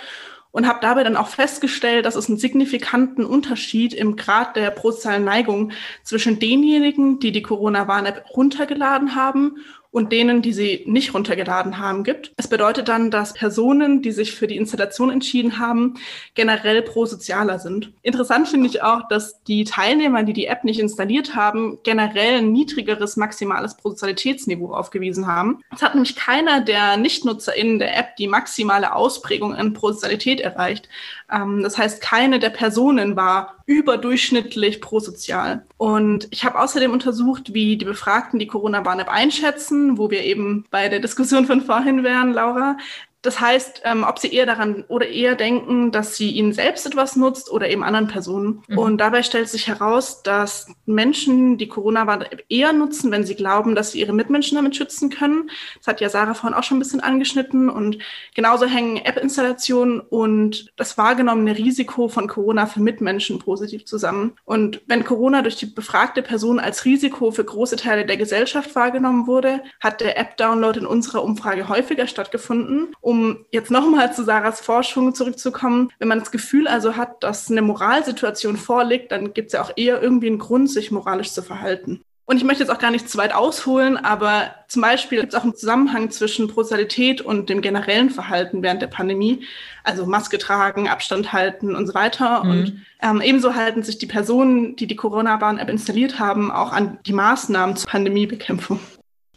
[0.50, 5.24] und habe dabei dann auch festgestellt, dass es einen signifikanten Unterschied im Grad der prosozialen
[5.24, 9.58] Neigung zwischen denjenigen, die die Corona-Warn-App runtergeladen haben
[9.92, 12.32] und denen, die sie nicht runtergeladen haben, gibt.
[12.38, 15.96] Es bedeutet dann, dass Personen, die sich für die Installation entschieden haben,
[16.34, 17.92] generell prosozialer sind.
[18.02, 22.54] Interessant finde ich auch, dass die Teilnehmer, die die App nicht installiert haben, generell ein
[22.54, 25.62] niedrigeres maximales Prosozialitätsniveau aufgewiesen haben.
[25.76, 30.88] Es hat nämlich keiner der NichtnutzerInnen der App die maximale Ausprägung an Prosozialität erreicht.
[31.32, 35.66] Ähm, das heißt, keine der Personen war überdurchschnittlich prosozial.
[35.78, 40.90] Und ich habe außerdem untersucht, wie die Befragten die Corona-Warn-App einschätzen, wo wir eben bei
[40.90, 42.78] der Diskussion von vorhin wären, Laura.
[43.22, 47.16] Das heißt, ähm, ob sie eher daran oder eher denken, dass sie ihnen selbst etwas
[47.16, 48.64] nutzt oder eben anderen Personen.
[48.68, 48.78] Mhm.
[48.78, 53.92] Und dabei stellt sich heraus, dass Menschen die Corona-Warn-App eher nutzen, wenn sie glauben, dass
[53.92, 55.52] sie ihre Mitmenschen damit schützen können.
[55.78, 57.70] Das hat ja Sarah vorhin auch schon ein bisschen angeschnitten.
[57.70, 58.00] Und
[58.34, 64.34] genauso hängen App-Installationen und das wahrgenommene Risiko von Corona für Mitmenschen positiv zusammen.
[64.46, 69.28] Und wenn Corona durch die befragte Person als Risiko für große Teile der Gesellschaft wahrgenommen
[69.28, 75.14] wurde, hat der App-Download in unserer Umfrage häufiger stattgefunden um jetzt nochmal zu Sarahs Forschung
[75.14, 79.62] zurückzukommen, wenn man das Gefühl also hat, dass eine Moralsituation vorliegt, dann gibt es ja
[79.62, 82.02] auch eher irgendwie einen Grund, sich moralisch zu verhalten.
[82.26, 85.40] Und ich möchte jetzt auch gar nicht zu weit ausholen, aber zum Beispiel gibt es
[85.40, 89.44] auch einen Zusammenhang zwischen Brutalität und dem generellen Verhalten während der Pandemie,
[89.84, 92.46] also Maske tragen, Abstand halten und so weiter.
[92.46, 92.52] Mhm.
[92.52, 97.12] Und ähm, ebenso halten sich die Personen, die die Corona-Warn-App installiert haben, auch an die
[97.12, 98.80] Maßnahmen zur Pandemiebekämpfung.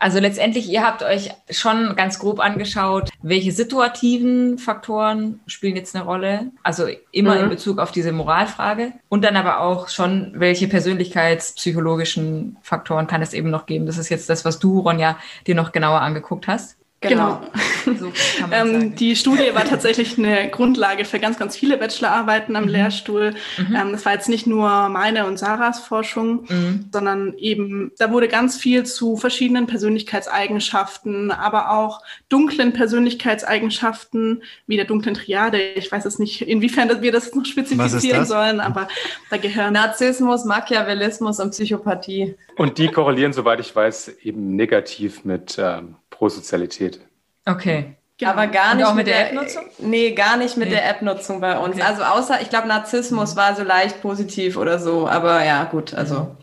[0.05, 6.05] Also letztendlich, ihr habt euch schon ganz grob angeschaut, welche situativen Faktoren spielen jetzt eine
[6.05, 6.51] Rolle.
[6.62, 7.45] Also immer mhm.
[7.45, 8.93] in Bezug auf diese Moralfrage.
[9.09, 13.87] Und dann aber auch schon, welche persönlichkeitspsychologischen Faktoren kann es eben noch geben.
[13.87, 16.77] Das ist jetzt das, was du, Ronja, dir noch genauer angeguckt hast.
[17.09, 17.40] Genau.
[17.40, 17.51] genau.
[18.01, 18.12] So
[18.51, 22.71] ähm, die Studie war tatsächlich eine Grundlage für ganz, ganz viele Bachelorarbeiten am mhm.
[22.71, 23.35] Lehrstuhl.
[23.59, 23.77] Mhm.
[23.77, 26.87] Ähm, das war jetzt nicht nur meine und Sarahs Forschung, mhm.
[26.90, 34.87] sondern eben, da wurde ganz viel zu verschiedenen Persönlichkeitseigenschaften, aber auch dunklen Persönlichkeitseigenschaften, wie der
[34.87, 35.61] dunklen Triade.
[35.61, 38.29] Ich weiß es nicht, inwiefern wir das noch spezifizieren das?
[38.29, 38.88] sollen, aber
[39.31, 42.37] da gehören Narzissmus, Machiavellismus und Psychopathie.
[42.57, 47.00] Und die korrelieren, soweit ich weiß, eben negativ mit ähm, Prosozialität.
[47.46, 47.96] Okay.
[48.16, 48.31] Genau.
[48.31, 49.64] Aber gar nicht auch mit, mit der, App-Nutzung?
[49.79, 50.74] Nee, gar nicht mit nee.
[50.74, 51.74] der App-Nutzung bei uns.
[51.74, 51.83] Okay.
[51.83, 53.38] Also außer, ich glaube, Narzissmus mhm.
[53.38, 55.09] war so leicht positiv oder so.
[55.09, 56.37] Aber ja, gut, also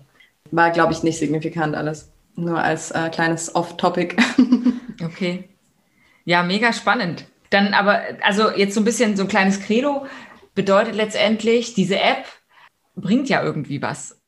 [0.52, 2.12] war, glaube ich, nicht signifikant alles.
[2.36, 4.18] Nur als äh, kleines Off-Topic.
[5.04, 5.50] okay.
[6.26, 7.26] Ja, mega spannend.
[7.50, 10.06] Dann aber, also jetzt so ein bisschen so ein kleines Credo
[10.56, 12.26] bedeutet letztendlich, diese App
[12.96, 14.22] bringt ja irgendwie was.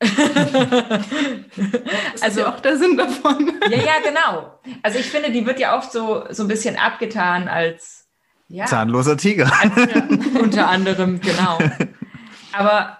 [2.20, 3.52] also ja auch der Sinn davon.
[3.70, 4.58] ja, ja, genau.
[4.82, 8.08] Also ich finde, die wird ja oft so, so ein bisschen abgetan als
[8.48, 9.50] ja, zahnloser Tiger.
[9.60, 9.72] Als,
[10.40, 11.58] unter anderem, genau.
[12.52, 12.98] Aber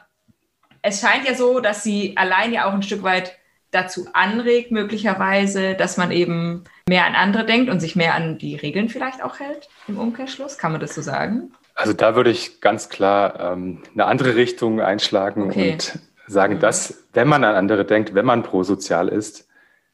[0.82, 3.36] es scheint ja so, dass sie allein ja auch ein Stück weit
[3.70, 8.54] dazu anregt, möglicherweise, dass man eben mehr an andere denkt und sich mehr an die
[8.54, 10.58] Regeln vielleicht auch hält im Umkehrschluss.
[10.58, 11.52] Kann man das so sagen?
[11.74, 15.72] Also da würde ich ganz klar ähm, eine andere Richtung einschlagen okay.
[15.72, 19.48] und sagen, dass wenn man an andere denkt, wenn man prosozial ist,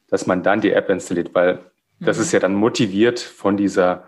[0.07, 1.59] dass man dann die App installiert, weil
[1.99, 2.23] das mhm.
[2.23, 4.05] ist ja dann motiviert von dieser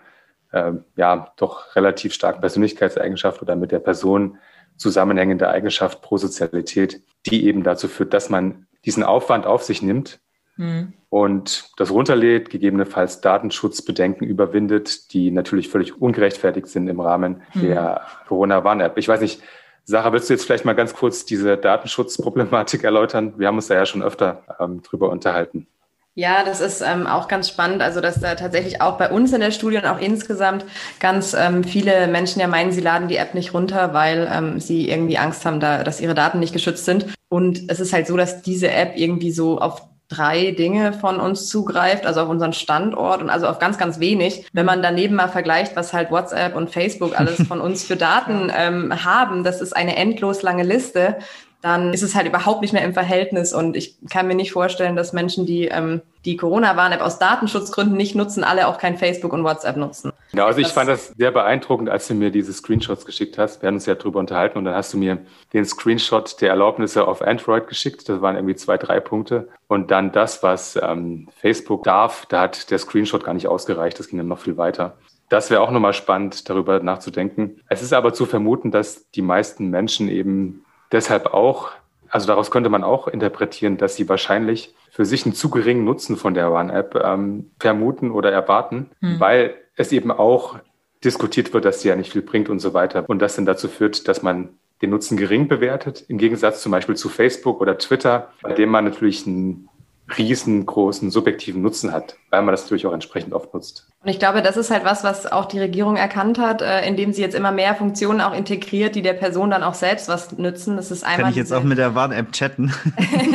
[0.51, 4.37] äh, ja doch relativ starken Persönlichkeitseigenschaft oder mit der Person
[4.77, 10.19] zusammenhängende Eigenschaft Prosozialität, die eben dazu führt, dass man diesen Aufwand auf sich nimmt
[10.57, 10.93] mhm.
[11.09, 17.61] und das runterlädt, gegebenenfalls Datenschutzbedenken überwindet, die natürlich völlig ungerechtfertigt sind im Rahmen mhm.
[17.61, 18.97] der Corona-Warn-App.
[18.97, 19.41] Ich weiß nicht,
[19.85, 23.33] Sarah, willst du jetzt vielleicht mal ganz kurz diese Datenschutzproblematik erläutern?
[23.37, 25.67] Wir haben uns da ja schon öfter ähm, drüber unterhalten.
[26.15, 27.81] Ja, das ist ähm, auch ganz spannend.
[27.81, 30.63] Also, dass da tatsächlich auch bei uns in der Studie und auch insgesamt
[30.99, 34.89] ganz ähm, viele Menschen ja meinen, sie laden die App nicht runter, weil ähm, sie
[34.89, 37.07] irgendwie Angst haben, da, dass ihre Daten nicht geschützt sind.
[37.29, 39.81] Und es ist halt so, dass diese App irgendwie so auf
[40.13, 44.45] drei Dinge von uns zugreift, also auf unseren Standort und also auf ganz, ganz wenig.
[44.53, 48.51] Wenn man daneben mal vergleicht, was halt WhatsApp und Facebook alles von uns für Daten
[48.55, 51.17] ähm, haben, das ist eine endlos lange Liste
[51.63, 53.53] dann ist es halt überhaupt nicht mehr im Verhältnis.
[53.53, 58.15] Und ich kann mir nicht vorstellen, dass Menschen, die ähm, die Corona-Warn-App aus Datenschutzgründen nicht
[58.15, 60.11] nutzen, alle auch kein Facebook und WhatsApp nutzen.
[60.33, 63.61] Ja, also ich das fand das sehr beeindruckend, als du mir diese Screenshots geschickt hast.
[63.61, 65.19] Wir haben uns ja drüber unterhalten und dann hast du mir
[65.53, 68.09] den Screenshot der Erlaubnisse auf Android geschickt.
[68.09, 69.47] Das waren irgendwie zwei, drei Punkte.
[69.67, 73.97] Und dann das, was ähm, Facebook darf, da hat der Screenshot gar nicht ausgereicht.
[73.99, 74.97] Das ging dann noch viel weiter.
[75.29, 77.61] Das wäre auch nochmal spannend, darüber nachzudenken.
[77.69, 81.71] Es ist aber zu vermuten, dass die meisten Menschen eben deshalb auch,
[82.07, 86.15] also daraus könnte man auch interpretieren, dass sie wahrscheinlich für sich einen zu geringen Nutzen
[86.15, 89.19] von der One-App ähm, vermuten oder erwarten, hm.
[89.19, 90.59] weil es eben auch
[91.03, 93.03] diskutiert wird, dass sie ja nicht viel bringt und so weiter.
[93.07, 94.49] Und das dann dazu führt, dass man
[94.81, 98.85] den Nutzen gering bewertet, im Gegensatz zum Beispiel zu Facebook oder Twitter, bei dem man
[98.85, 99.69] natürlich einen
[100.17, 103.89] riesengroßen subjektiven Nutzen hat, weil man das natürlich auch entsprechend oft nutzt.
[104.03, 107.13] Und ich glaube, das ist halt was, was auch die Regierung erkannt hat, äh, indem
[107.13, 110.75] sie jetzt immer mehr Funktionen auch integriert, die der Person dann auch selbst was nützen.
[110.75, 111.21] Das ist einmal.
[111.21, 112.73] Kann ich jetzt auch mit der Warn-App chatten?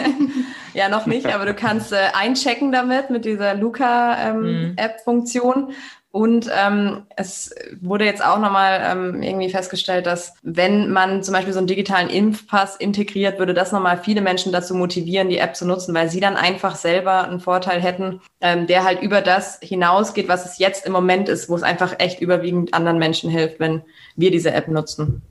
[0.74, 5.56] ja, noch nicht, aber du kannst äh, einchecken damit mit dieser Luca-App-Funktion.
[5.56, 5.74] Ähm, mhm.
[6.18, 11.52] Und ähm, es wurde jetzt auch nochmal ähm, irgendwie festgestellt, dass wenn man zum Beispiel
[11.52, 15.64] so einen digitalen Impfpass integriert, würde das nochmal viele Menschen dazu motivieren, die App zu
[15.64, 20.26] nutzen, weil sie dann einfach selber einen Vorteil hätten, ähm, der halt über das hinausgeht,
[20.26, 23.82] was es jetzt im Moment ist, wo es einfach echt überwiegend anderen Menschen hilft, wenn
[24.16, 25.22] wir diese App nutzen.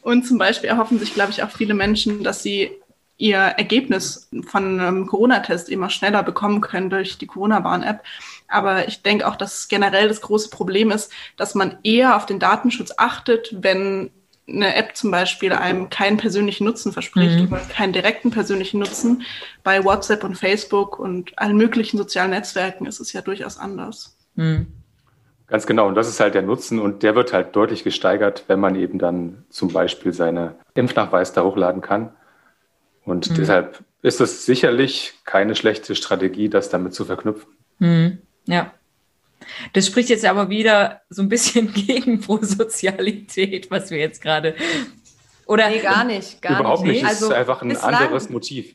[0.00, 2.70] Und zum Beispiel erhoffen sich, glaube ich, auch viele Menschen, dass sie
[3.18, 8.02] ihr Ergebnis von einem Corona-Test immer schneller bekommen können durch die Corona-Warn-App.
[8.52, 12.38] Aber ich denke auch, dass generell das große Problem ist, dass man eher auf den
[12.38, 14.10] Datenschutz achtet, wenn
[14.48, 17.52] eine App zum Beispiel einem keinen persönlichen Nutzen verspricht mhm.
[17.52, 19.22] oder keinen direkten persönlichen Nutzen.
[19.62, 24.16] Bei WhatsApp und Facebook und allen möglichen sozialen Netzwerken ist es ja durchaus anders.
[24.34, 24.66] Mhm.
[25.46, 25.86] Ganz genau.
[25.86, 28.98] Und das ist halt der Nutzen und der wird halt deutlich gesteigert, wenn man eben
[28.98, 32.10] dann zum Beispiel seine Impfnachweis da hochladen kann.
[33.04, 33.34] Und mhm.
[33.34, 37.52] deshalb ist es sicherlich keine schlechte Strategie, das damit zu verknüpfen.
[38.46, 38.72] Ja.
[39.72, 44.54] Das spricht jetzt aber wieder so ein bisschen gegen Prosozialität, was wir jetzt gerade.
[45.46, 46.40] Oder nee, gar nicht.
[46.42, 47.02] Gar Überhaupt nicht.
[47.02, 47.04] nicht.
[47.04, 48.74] Also, es ist einfach ein bislang, anderes Motiv.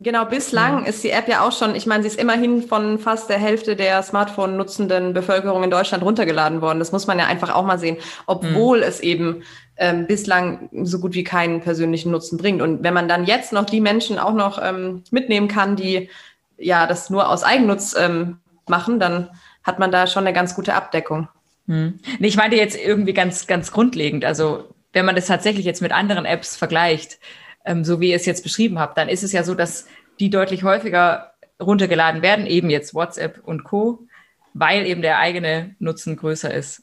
[0.00, 0.86] Genau, bislang mhm.
[0.86, 3.74] ist die App ja auch schon, ich meine, sie ist immerhin von fast der Hälfte
[3.74, 6.78] der Smartphone-nutzenden Bevölkerung in Deutschland runtergeladen worden.
[6.78, 8.84] Das muss man ja einfach auch mal sehen, obwohl mhm.
[8.84, 9.42] es eben
[9.76, 12.62] ähm, bislang so gut wie keinen persönlichen Nutzen bringt.
[12.62, 16.08] Und wenn man dann jetzt noch die Menschen auch noch ähm, mitnehmen kann, die
[16.56, 18.38] ja das nur aus Eigennutz ähm,
[18.68, 19.30] machen, dann
[19.62, 21.28] hat man da schon eine ganz gute Abdeckung.
[21.66, 22.00] Hm.
[22.18, 24.24] Ich meinte jetzt irgendwie ganz, ganz grundlegend.
[24.24, 27.18] Also wenn man das tatsächlich jetzt mit anderen Apps vergleicht,
[27.64, 29.86] ähm, so wie ihr es jetzt beschrieben habt, dann ist es ja so, dass
[30.18, 34.06] die deutlich häufiger runtergeladen werden, eben jetzt WhatsApp und Co.,
[34.54, 36.82] weil eben der eigene Nutzen größer ist.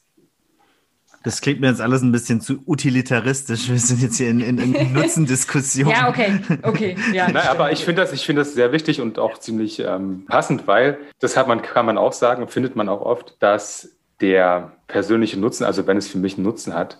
[1.26, 3.68] Das klingt mir jetzt alles ein bisschen zu utilitaristisch.
[3.68, 5.88] Wir sind jetzt hier in, in, in Nutzendiskussion.
[5.90, 6.96] ja, okay, okay.
[7.12, 10.68] Ja, Nein, aber ich finde das, ich das sehr wichtig und auch ziemlich ähm, passend,
[10.68, 15.36] weil das hat man, kann man auch sagen, findet man auch oft, dass der persönliche
[15.36, 16.96] Nutzen, also wenn es für mich einen Nutzen hat,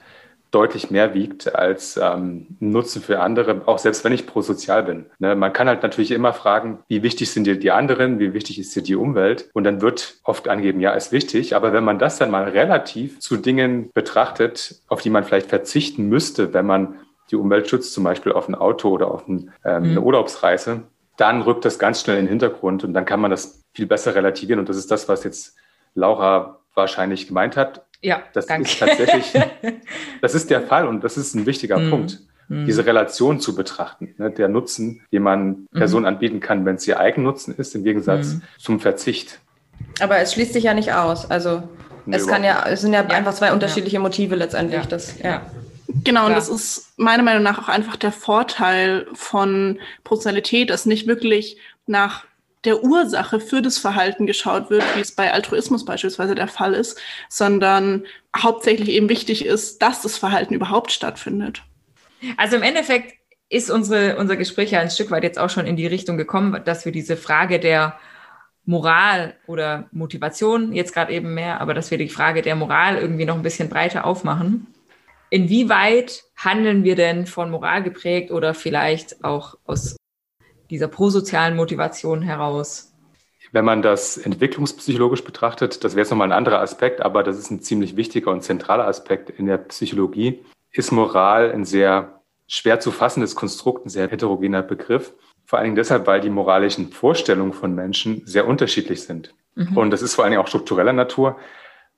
[0.50, 5.06] deutlich mehr wiegt als ähm, Nutzen für andere, auch selbst wenn ich prosozial bin.
[5.18, 5.34] Ne?
[5.34, 8.74] Man kann halt natürlich immer fragen, wie wichtig sind dir die anderen, wie wichtig ist
[8.74, 9.50] dir die Umwelt?
[9.52, 11.56] Und dann wird oft angeben, ja, ist wichtig.
[11.56, 16.08] Aber wenn man das dann mal relativ zu Dingen betrachtet, auf die man vielleicht verzichten
[16.08, 16.96] müsste, wenn man
[17.30, 19.90] die Umwelt schützt, zum Beispiel auf ein Auto oder auf ein, ähm, mhm.
[19.90, 20.84] eine Urlaubsreise,
[21.16, 24.14] dann rückt das ganz schnell in den Hintergrund und dann kann man das viel besser
[24.14, 24.60] relativieren.
[24.60, 25.56] Und das ist das, was jetzt
[25.94, 27.85] Laura wahrscheinlich gemeint hat.
[28.06, 28.68] Ja, das danke.
[28.68, 29.32] ist tatsächlich,
[30.22, 31.90] das ist der Fall und das ist ein wichtiger mhm.
[31.90, 32.20] Punkt.
[32.46, 32.64] mhm.
[32.64, 34.14] diese Relation zu betrachten.
[34.16, 34.30] Ne?
[34.30, 35.66] Der Nutzen, den man mhm.
[35.74, 38.42] Personen anbieten kann, wenn es ihr Eigennutzen ist, im Gegensatz mhm.
[38.58, 39.40] zum Verzicht.
[39.98, 41.28] Aber es schließt sich ja nicht aus.
[41.28, 41.64] Also
[42.04, 43.08] nee, es kann ja, es sind ja, ja.
[43.08, 44.82] einfach zwei unterschiedliche Motive letztendlich.
[44.82, 44.86] Ja.
[44.86, 45.42] Das, ja.
[46.04, 51.08] Genau, und das ist meiner Meinung nach auch einfach der Vorteil von Proportionalität, dass nicht
[51.08, 52.24] wirklich nach
[52.66, 57.00] der Ursache für das Verhalten geschaut wird, wie es bei Altruismus beispielsweise der Fall ist,
[57.28, 58.04] sondern
[58.36, 61.62] hauptsächlich eben wichtig ist, dass das Verhalten überhaupt stattfindet.
[62.36, 63.14] Also im Endeffekt
[63.48, 66.60] ist unsere, unser Gespräch ja ein Stück weit jetzt auch schon in die Richtung gekommen,
[66.64, 67.98] dass wir diese Frage der
[68.64, 73.24] Moral oder Motivation jetzt gerade eben mehr, aber dass wir die Frage der Moral irgendwie
[73.24, 74.66] noch ein bisschen breiter aufmachen.
[75.30, 79.96] Inwieweit handeln wir denn von Moral geprägt oder vielleicht auch aus
[80.70, 82.92] dieser prosozialen Motivation heraus?
[83.52, 87.50] Wenn man das entwicklungspsychologisch betrachtet, das wäre jetzt nochmal ein anderer Aspekt, aber das ist
[87.50, 92.90] ein ziemlich wichtiger und zentraler Aspekt in der Psychologie, ist Moral ein sehr schwer zu
[92.90, 95.14] fassendes Konstrukt, ein sehr heterogener Begriff.
[95.44, 99.34] Vor allen Dingen deshalb, weil die moralischen Vorstellungen von Menschen sehr unterschiedlich sind.
[99.54, 99.76] Mhm.
[99.76, 101.36] Und das ist vor allen Dingen auch struktureller Natur,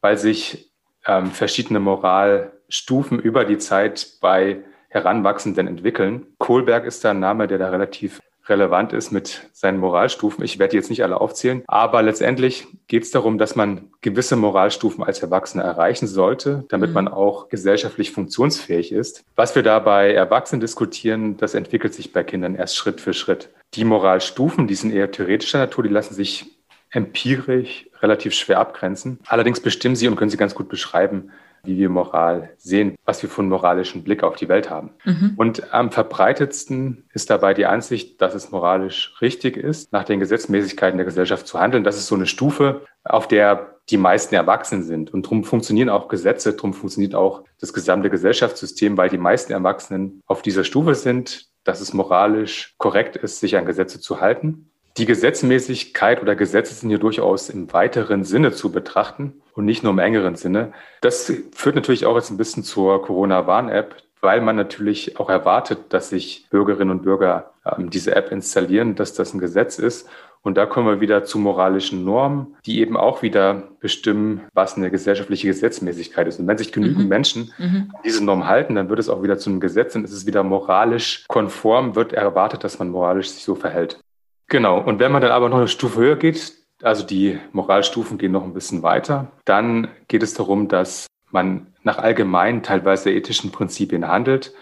[0.00, 0.72] weil sich
[1.06, 6.26] ähm, verschiedene Moralstufen über die Zeit bei Heranwachsenden entwickeln.
[6.38, 10.44] Kohlberg ist da ein Name, der da relativ relevant ist mit seinen Moralstufen.
[10.44, 14.36] Ich werde die jetzt nicht alle aufzählen, aber letztendlich geht es darum, dass man gewisse
[14.36, 16.94] Moralstufen als Erwachsener erreichen sollte, damit mhm.
[16.94, 19.24] man auch gesellschaftlich funktionsfähig ist.
[19.36, 23.50] Was wir da bei Erwachsenen diskutieren, das entwickelt sich bei Kindern erst Schritt für Schritt.
[23.74, 26.58] Die Moralstufen, die sind eher theoretischer Natur, die lassen sich
[26.90, 29.18] empirisch relativ schwer abgrenzen.
[29.26, 31.30] Allerdings bestimmen sie und können sie ganz gut beschreiben,
[31.64, 34.90] wie wir Moral sehen, was wir von moralischem Blick auf die Welt haben.
[35.04, 35.32] Mhm.
[35.36, 40.98] Und am verbreitetsten ist dabei die Ansicht, dass es moralisch richtig ist, nach den Gesetzmäßigkeiten
[40.98, 41.84] der Gesellschaft zu handeln.
[41.84, 45.12] Das ist so eine Stufe, auf der die meisten erwachsen sind.
[45.12, 50.22] Und darum funktionieren auch Gesetze, darum funktioniert auch das gesamte Gesellschaftssystem, weil die meisten Erwachsenen
[50.26, 54.67] auf dieser Stufe sind, dass es moralisch korrekt ist, sich an Gesetze zu halten.
[54.98, 59.92] Die Gesetzmäßigkeit oder Gesetze sind hier durchaus im weiteren Sinne zu betrachten und nicht nur
[59.92, 60.72] im engeren Sinne.
[61.00, 66.10] Das führt natürlich auch jetzt ein bisschen zur Corona-Warn-App, weil man natürlich auch erwartet, dass
[66.10, 70.08] sich Bürgerinnen und Bürger ähm, diese App installieren, dass das ein Gesetz ist.
[70.42, 74.90] Und da kommen wir wieder zu moralischen Normen, die eben auch wieder bestimmen, was eine
[74.90, 76.40] gesellschaftliche Gesetzmäßigkeit ist.
[76.40, 77.08] Und wenn sich genügend mhm.
[77.08, 77.92] Menschen mhm.
[77.94, 80.26] an diese Norm halten, dann wird es auch wieder zu einem Gesetz und es ist
[80.26, 84.00] wieder moralisch konform, wird erwartet, dass man moralisch sich so verhält.
[84.48, 84.80] Genau.
[84.80, 88.44] Und wenn man dann aber noch eine Stufe höher geht, also die Moralstufen gehen noch
[88.44, 94.54] ein bisschen weiter, dann geht es darum, dass man nach allgemeinen, teilweise ethischen Prinzipien handelt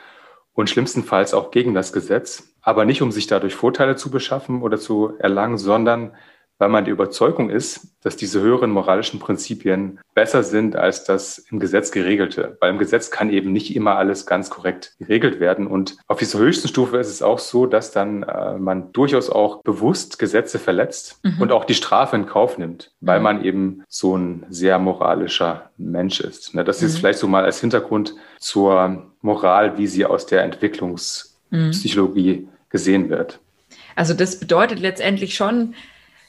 [0.55, 4.79] und schlimmstenfalls auch gegen das Gesetz, aber nicht um sich dadurch Vorteile zu beschaffen oder
[4.79, 6.17] zu erlangen, sondern
[6.59, 11.59] weil man die Überzeugung ist, dass diese höheren moralischen Prinzipien besser sind als das im
[11.61, 12.57] Gesetz geregelte.
[12.61, 15.67] Weil im Gesetz kann eben nicht immer alles ganz korrekt geregelt werden.
[15.67, 19.63] Und auf dieser höchsten Stufe ist es auch so, dass dann äh, man durchaus auch
[19.63, 21.43] bewusst Gesetze verletzt mhm.
[21.43, 23.25] und auch die Strafe in Kauf nimmt, weil mhm.
[23.25, 26.55] man eben so ein sehr moralischer Mensch ist.
[26.55, 26.99] Ne, das ist mhm.
[26.99, 32.49] vielleicht so mal als Hintergrund zur Moral, wie sie aus der Entwicklungspsychologie mhm.
[32.71, 33.41] gesehen wird.
[33.97, 35.75] Also das bedeutet letztendlich schon,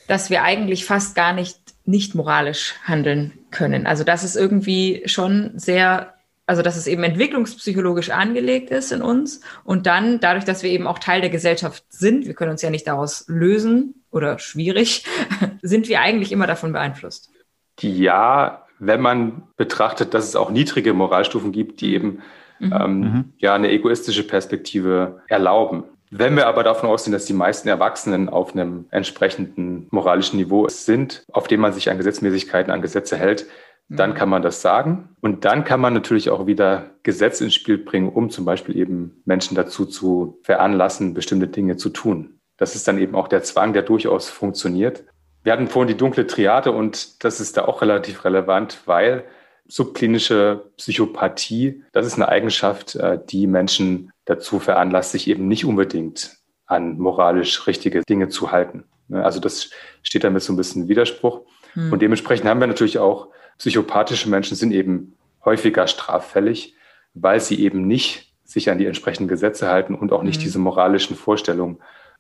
[0.08, 3.88] dass wir eigentlich fast gar nicht nicht moralisch handeln können.
[3.88, 6.14] Also dass es irgendwie schon sehr,
[6.46, 10.86] also dass es eben entwicklungspsychologisch angelegt ist in uns und dann dadurch, dass wir eben
[10.86, 15.06] auch Teil der Gesellschaft sind, wir können uns ja nicht daraus lösen oder schwierig,
[15.62, 17.32] sind wir eigentlich immer davon beeinflusst.
[17.80, 22.22] Ja, wenn man betrachtet, dass es auch niedrige Moralstufen gibt, die eben
[22.60, 22.74] mhm.
[22.74, 23.34] Ähm, mhm.
[23.38, 25.86] ja eine egoistische Perspektive erlauben.
[26.10, 31.24] Wenn wir aber davon ausgehen, dass die meisten Erwachsenen auf einem entsprechenden moralischen Niveau sind,
[31.32, 33.48] auf dem man sich an Gesetzmäßigkeiten, an Gesetze hält,
[33.90, 34.16] dann mhm.
[34.16, 35.10] kann man das sagen.
[35.22, 39.22] Und dann kann man natürlich auch wieder Gesetze ins Spiel bringen, um zum Beispiel eben
[39.26, 42.40] Menschen dazu zu veranlassen, bestimmte Dinge zu tun.
[42.58, 45.04] Das ist dann eben auch der Zwang, der durchaus funktioniert.
[45.44, 49.24] Wir hatten vorhin die dunkle Triade und das ist da auch relativ relevant, weil
[49.68, 56.38] subklinische Psychopathie, das ist eine Eigenschaft, äh, die Menschen dazu veranlasst, sich eben nicht unbedingt
[56.68, 58.84] an moralisch richtige Dinge zu halten.
[59.08, 59.72] Ne, also das
[60.04, 61.42] steht damit so ein bisschen Widerspruch.
[61.74, 61.92] Hm.
[61.92, 66.76] Und dementsprechend haben wir natürlich auch psychopathische Menschen sind eben häufiger straffällig,
[67.14, 70.44] weil sie eben nicht sich an die entsprechenden Gesetze halten und auch nicht hm.
[70.44, 71.80] diese moralischen Vorstellungen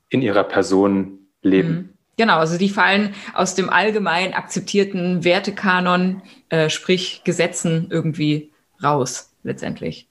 [0.10, 1.70] in ihrer Person leben.
[1.70, 1.90] Hm.
[2.18, 10.08] Genau, also die fallen aus dem allgemein akzeptierten Wertekanon, äh, sprich Gesetzen irgendwie raus letztendlich.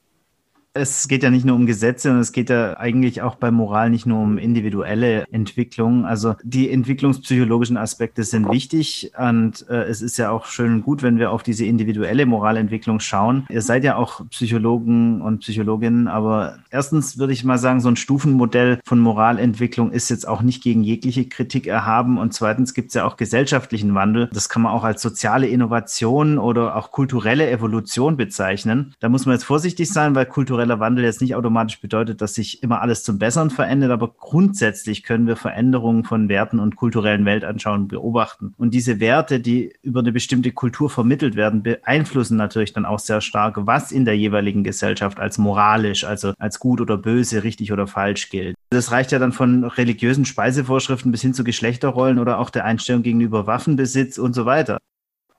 [0.76, 3.90] Es geht ja nicht nur um Gesetze und es geht ja eigentlich auch bei Moral
[3.90, 6.04] nicht nur um individuelle Entwicklung.
[6.04, 11.02] Also die entwicklungspsychologischen Aspekte sind wichtig und äh, es ist ja auch schön und gut,
[11.02, 13.46] wenn wir auf diese individuelle Moralentwicklung schauen.
[13.48, 17.96] Ihr seid ja auch Psychologen und Psychologinnen, aber erstens würde ich mal sagen, so ein
[17.96, 22.94] Stufenmodell von Moralentwicklung ist jetzt auch nicht gegen jegliche Kritik erhaben und zweitens gibt es
[22.94, 24.28] ja auch gesellschaftlichen Wandel.
[24.32, 28.94] Das kann man auch als soziale Innovation oder auch kulturelle Evolution bezeichnen.
[29.00, 30.26] Da muss man jetzt vorsichtig sein, weil
[30.66, 35.02] kultureller Wandel jetzt nicht automatisch bedeutet, dass sich immer alles zum Besseren verändert, aber grundsätzlich
[35.02, 38.52] können wir Veränderungen von Werten und kulturellen Weltanschauungen beobachten.
[38.56, 43.20] Und diese Werte, die über eine bestimmte Kultur vermittelt werden, beeinflussen natürlich dann auch sehr
[43.20, 47.86] stark, was in der jeweiligen Gesellschaft als moralisch, also als gut oder böse, richtig oder
[47.86, 48.56] falsch gilt.
[48.70, 53.02] Das reicht ja dann von religiösen Speisevorschriften bis hin zu Geschlechterrollen oder auch der Einstellung
[53.02, 54.78] gegenüber Waffenbesitz und so weiter.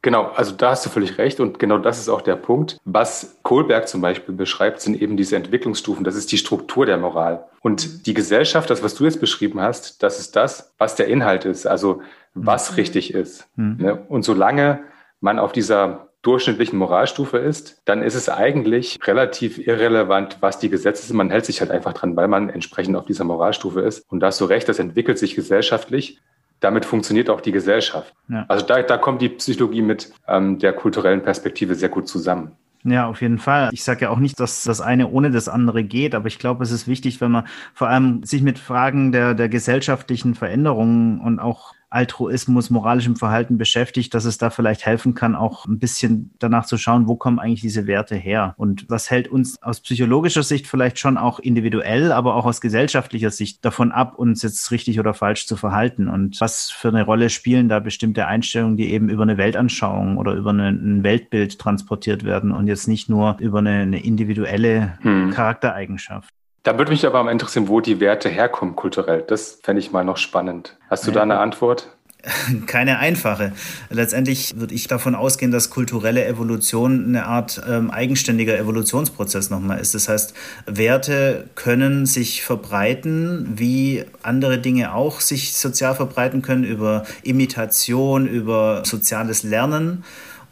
[0.07, 2.77] Genau, also da hast du völlig recht und genau das ist auch der Punkt.
[2.85, 6.05] Was Kohlberg zum Beispiel beschreibt, sind eben diese Entwicklungsstufen.
[6.05, 7.43] Das ist die Struktur der Moral.
[7.59, 11.43] Und die Gesellschaft, das, was du jetzt beschrieben hast, das ist das, was der Inhalt
[11.43, 12.01] ist, also
[12.33, 12.75] was mhm.
[12.77, 13.49] richtig ist.
[13.57, 13.99] Mhm.
[14.07, 14.79] Und solange
[15.19, 21.05] man auf dieser durchschnittlichen Moralstufe ist, dann ist es eigentlich relativ irrelevant, was die Gesetze
[21.05, 21.17] sind.
[21.17, 24.09] Man hält sich halt einfach dran, weil man entsprechend auf dieser Moralstufe ist.
[24.09, 26.21] Und da hast du recht, das entwickelt sich gesellschaftlich
[26.59, 28.13] damit funktioniert auch die Gesellschaft.
[28.29, 28.45] Ja.
[28.47, 32.51] Also da, da kommt die Psychologie mit ähm, der kulturellen Perspektive sehr gut zusammen.
[32.83, 33.69] Ja, auf jeden Fall.
[33.73, 36.63] Ich sage ja auch nicht, dass das eine ohne das andere geht, aber ich glaube,
[36.63, 41.39] es ist wichtig, wenn man vor allem sich mit Fragen der, der gesellschaftlichen Veränderungen und
[41.39, 46.65] auch Altruismus, moralischem Verhalten beschäftigt, dass es da vielleicht helfen kann, auch ein bisschen danach
[46.65, 50.67] zu schauen, wo kommen eigentlich diese Werte her und was hält uns aus psychologischer Sicht
[50.67, 55.13] vielleicht schon auch individuell, aber auch aus gesellschaftlicher Sicht davon ab, uns jetzt richtig oder
[55.13, 59.23] falsch zu verhalten und was für eine Rolle spielen da bestimmte Einstellungen, die eben über
[59.23, 63.81] eine Weltanschauung oder über eine, ein Weltbild transportiert werden und jetzt nicht nur über eine,
[63.81, 65.31] eine individuelle hm.
[65.31, 66.33] Charaktereigenschaft.
[66.63, 69.21] Da würde mich aber mal interessieren, wo die Werte herkommen kulturell.
[69.21, 70.75] Das fände ich mal noch spannend.
[70.89, 71.15] Hast du ja.
[71.15, 71.87] da eine Antwort?
[72.67, 73.53] Keine einfache.
[73.89, 79.93] Letztendlich würde ich davon ausgehen, dass kulturelle Evolution eine Art ähm, eigenständiger Evolutionsprozess nochmal ist.
[79.93, 80.33] Das heißt,
[80.65, 88.83] Werte können sich verbreiten, wie andere Dinge auch sich sozial verbreiten können, über Imitation, über
[88.85, 90.03] soziales Lernen.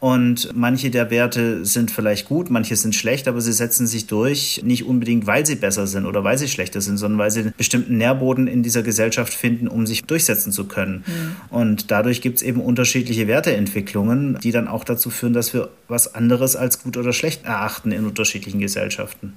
[0.06, 4.60] Und manche der Werte sind vielleicht gut, manche sind schlecht, aber sie setzen sich durch,
[4.62, 7.54] nicht unbedingt, weil sie besser sind oder weil sie schlechter sind, sondern weil sie einen
[7.56, 11.02] bestimmten Nährboden in dieser Gesellschaft finden, um sich durchsetzen zu können.
[11.04, 11.36] Mhm.
[11.50, 16.14] Und dadurch gibt es eben unterschiedliche Werteentwicklungen, die dann auch dazu führen, dass wir was
[16.14, 19.36] anderes als gut oder schlecht erachten in unterschiedlichen Gesellschaften.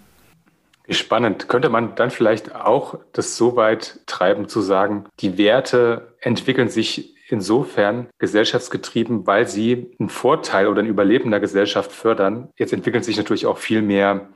[0.87, 1.49] Spannend.
[1.49, 7.15] Könnte man dann vielleicht auch das so weit treiben zu sagen, die Werte entwickeln sich
[7.31, 12.49] insofern gesellschaftsgetrieben, weil sie einen Vorteil oder ein Überleben der Gesellschaft fördern.
[12.57, 14.29] Jetzt entwickeln sich natürlich auch viel mehr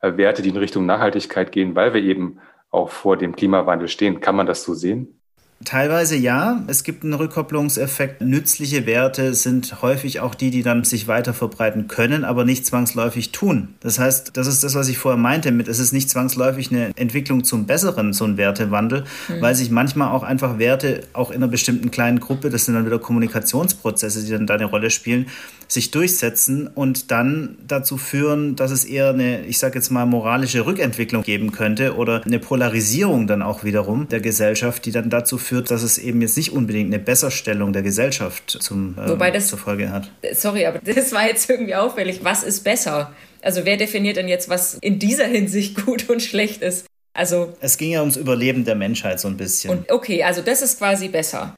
[0.00, 2.38] äh, Werte, die in Richtung Nachhaltigkeit gehen, weil wir eben
[2.70, 4.20] auch vor dem Klimawandel stehen.
[4.20, 5.20] Kann man das so sehen?
[5.64, 6.62] Teilweise ja.
[6.66, 8.20] Es gibt einen Rückkopplungseffekt.
[8.20, 13.32] Nützliche Werte sind häufig auch die, die dann sich weiter verbreiten können, aber nicht zwangsläufig
[13.32, 13.74] tun.
[13.80, 16.96] Das heißt, das ist das, was ich vorher meinte mit, es ist nicht zwangsläufig eine
[16.96, 19.40] Entwicklung zum Besseren, so ein Wertewandel, mhm.
[19.40, 22.86] weil sich manchmal auch einfach Werte auch in einer bestimmten kleinen Gruppe, das sind dann
[22.86, 25.26] wieder Kommunikationsprozesse, die dann da eine Rolle spielen,
[25.72, 30.66] sich durchsetzen und dann dazu führen, dass es eher eine, ich sage jetzt mal, moralische
[30.66, 35.70] Rückentwicklung geben könnte oder eine Polarisierung dann auch wiederum der Gesellschaft, die dann dazu führt,
[35.70, 39.58] dass es eben jetzt nicht unbedingt eine Besserstellung der Gesellschaft zum, ähm, Wobei das, zur
[39.58, 40.10] Folge hat.
[40.32, 42.20] Sorry, aber das war jetzt irgendwie auffällig.
[42.22, 43.12] Was ist besser?
[43.40, 46.86] Also wer definiert denn jetzt, was in dieser Hinsicht gut und schlecht ist?
[47.14, 49.70] Also es ging ja ums Überleben der Menschheit so ein bisschen.
[49.70, 51.54] Und okay, also das ist quasi besser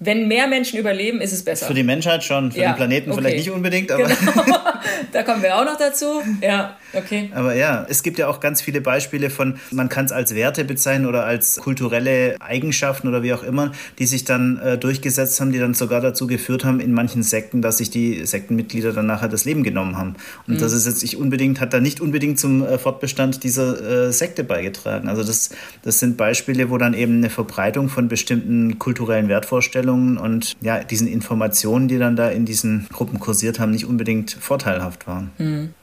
[0.00, 1.66] wenn mehr Menschen überleben, ist es besser.
[1.66, 3.20] Für die Menschheit schon, für ja, den Planeten okay.
[3.20, 4.04] vielleicht nicht unbedingt, aber.
[4.04, 4.58] Genau.
[5.12, 6.22] da kommen wir auch noch dazu.
[6.40, 7.30] Ja, okay.
[7.34, 10.64] Aber ja, es gibt ja auch ganz viele Beispiele von, man kann es als Werte
[10.64, 15.52] bezeichnen oder als kulturelle Eigenschaften oder wie auch immer, die sich dann äh, durchgesetzt haben,
[15.52, 19.28] die dann sogar dazu geführt haben in manchen Sekten, dass sich die Sektenmitglieder dann nachher
[19.28, 20.16] das Leben genommen haben.
[20.46, 20.58] Und mhm.
[20.58, 24.44] das ist jetzt nicht unbedingt, hat da nicht unbedingt zum äh, Fortbestand dieser äh, Sekte
[24.44, 25.08] beigetragen.
[25.08, 25.50] Also das,
[25.82, 31.06] das sind Beispiele, wo dann eben eine Verbreitung von bestimmten kulturellen Wertvorstellungen und ja, diesen
[31.06, 35.30] Informationen, die dann da in diesen Gruppen kursiert haben, nicht unbedingt vorteilhaft waren.
[35.38, 35.74] Mhm.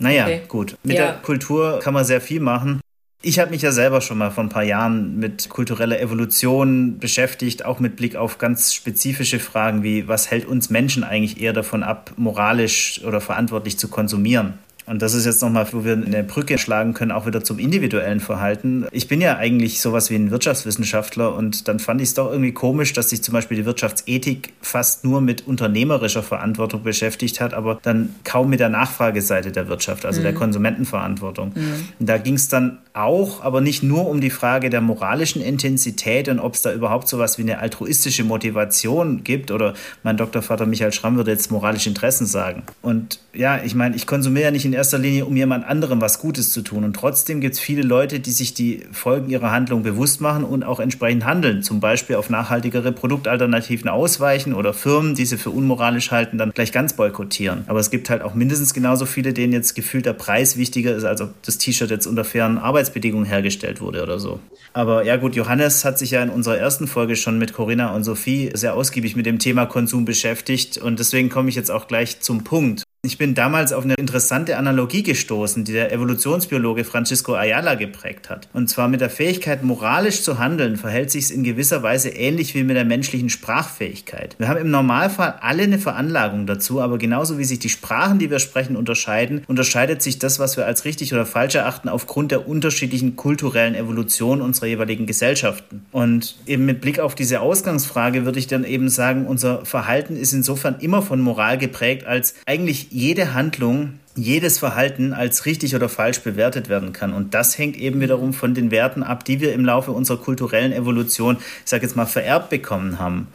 [0.00, 0.42] Naja, okay.
[0.48, 0.76] gut.
[0.82, 1.06] Mit ja.
[1.06, 2.80] der Kultur kann man sehr viel machen.
[3.20, 7.64] Ich habe mich ja selber schon mal vor ein paar Jahren mit kultureller Evolution beschäftigt,
[7.64, 11.82] auch mit Blick auf ganz spezifische Fragen wie, was hält uns Menschen eigentlich eher davon
[11.82, 14.54] ab, moralisch oder verantwortlich zu konsumieren?
[14.88, 18.20] Und das ist jetzt nochmal, wo wir eine Brücke schlagen können, auch wieder zum individuellen
[18.20, 18.86] Verhalten.
[18.90, 22.52] Ich bin ja eigentlich sowas wie ein Wirtschaftswissenschaftler und dann fand ich es doch irgendwie
[22.52, 27.78] komisch, dass sich zum Beispiel die Wirtschaftsethik fast nur mit unternehmerischer Verantwortung beschäftigt hat, aber
[27.82, 30.24] dann kaum mit der Nachfrageseite der Wirtschaft, also mhm.
[30.24, 31.52] der Konsumentenverantwortung.
[31.54, 31.88] Mhm.
[31.98, 36.28] Und da ging es dann auch, aber nicht nur um die Frage der moralischen Intensität
[36.28, 40.92] und ob es da überhaupt sowas wie eine altruistische Motivation gibt oder mein Doktorvater Michael
[40.92, 42.64] Schramm würde jetzt moralische Interessen sagen.
[42.82, 46.20] Und ja, ich meine, ich konsumiere ja nicht in erster Linie, um jemand anderem was
[46.20, 46.84] Gutes zu tun.
[46.84, 50.62] Und trotzdem gibt es viele Leute, die sich die Folgen ihrer Handlung bewusst machen und
[50.62, 51.62] auch entsprechend handeln.
[51.64, 56.70] Zum Beispiel auf nachhaltigere Produktalternativen ausweichen oder Firmen, die sie für unmoralisch halten, dann gleich
[56.70, 57.64] ganz boykottieren.
[57.66, 61.04] Aber es gibt halt auch mindestens genauso viele, denen jetzt gefühlt der Preis wichtiger ist,
[61.04, 64.38] als ob das T-Shirt jetzt unter fairen Arbeitsbedingungen hergestellt wurde oder so.
[64.72, 68.04] Aber ja gut, Johannes hat sich ja in unserer ersten Folge schon mit Corinna und
[68.04, 72.20] Sophie sehr ausgiebig mit dem Thema Konsum beschäftigt und deswegen komme ich jetzt auch gleich
[72.20, 72.87] zum Punkt.
[73.08, 78.50] Ich bin damals auf eine interessante Analogie gestoßen, die der Evolutionsbiologe Francisco Ayala geprägt hat.
[78.52, 82.54] Und zwar mit der Fähigkeit, moralisch zu handeln, verhält sich es in gewisser Weise ähnlich
[82.54, 84.36] wie mit der menschlichen Sprachfähigkeit.
[84.38, 88.30] Wir haben im Normalfall alle eine Veranlagung dazu, aber genauso wie sich die Sprachen, die
[88.30, 92.46] wir sprechen, unterscheiden, unterscheidet sich das, was wir als richtig oder falsch erachten, aufgrund der
[92.46, 95.86] unterschiedlichen kulturellen Evolution unserer jeweiligen Gesellschaften.
[95.92, 100.34] Und eben mit Blick auf diese Ausgangsfrage würde ich dann eben sagen, unser Verhalten ist
[100.34, 106.20] insofern immer von Moral geprägt, als eigentlich jede Handlung jedes Verhalten als richtig oder falsch
[106.20, 107.12] bewertet werden kann.
[107.12, 110.72] Und das hängt eben wiederum von den Werten ab, die wir im Laufe unserer kulturellen
[110.72, 113.28] Evolution, ich sage jetzt mal, vererbt bekommen haben.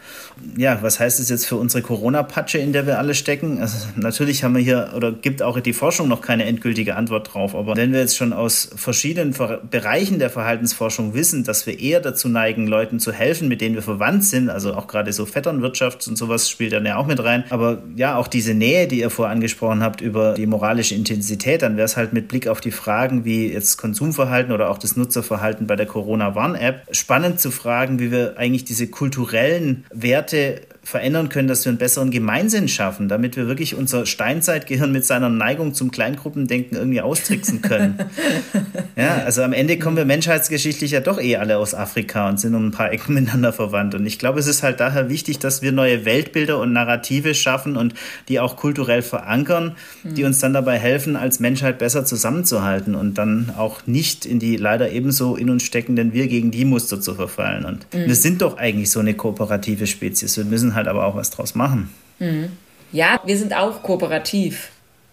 [0.57, 3.59] Ja, was heißt es jetzt für unsere Corona-Patsche, in der wir alle stecken?
[3.59, 7.55] Also natürlich haben wir hier oder gibt auch die Forschung noch keine endgültige Antwort drauf.
[7.55, 9.35] Aber wenn wir jetzt schon aus verschiedenen
[9.69, 13.81] Bereichen der Verhaltensforschung wissen, dass wir eher dazu neigen, Leuten zu helfen, mit denen wir
[13.81, 17.43] verwandt sind, also auch gerade so Vetternwirtschaft und sowas spielt dann ja auch mit rein.
[17.49, 21.61] Aber ja, auch diese Nähe, die ihr vorher angesprochen habt über die Moral moralische Intensität,
[21.61, 24.95] dann wäre es halt mit Blick auf die Fragen wie jetzt Konsumverhalten oder auch das
[24.95, 31.47] Nutzerverhalten bei der Corona-Warn-App spannend zu fragen, wie wir eigentlich diese kulturellen Werte verändern können,
[31.47, 35.91] dass wir einen besseren Gemeinsinn schaffen, damit wir wirklich unser Steinzeitgehirn mit seiner Neigung zum
[35.91, 37.99] Kleingruppendenken irgendwie austricksen können.
[38.97, 42.53] ja, also am Ende kommen wir menschheitsgeschichtlich ja doch eh alle aus Afrika und sind
[42.53, 43.95] um ein paar Ecken miteinander verwandt.
[43.95, 47.77] Und ich glaube, es ist halt daher wichtig, dass wir neue Weltbilder und Narrative schaffen
[47.77, 47.93] und
[48.27, 50.27] die auch kulturell verankern, die hm.
[50.27, 54.91] uns dann dabei helfen, als Menschheit besser zusammenzuhalten und dann auch nicht in die leider
[54.91, 57.65] ebenso in uns steckenden Wir gegen die Muster zu verfallen.
[57.65, 58.07] Und mhm.
[58.07, 60.37] wir sind doch eigentlich so eine kooperative Spezies.
[60.37, 61.93] Wir müssen halt aber auch was draus machen.
[62.19, 62.51] Mhm.
[62.91, 64.69] Ja, wir sind auch kooperativ.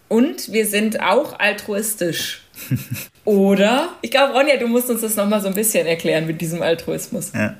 [0.07, 2.41] Und wir sind auch altruistisch.
[3.25, 3.89] Oder?
[4.01, 7.31] Ich glaube, Ronja, du musst uns das nochmal so ein bisschen erklären mit diesem Altruismus.
[7.33, 7.55] Ja.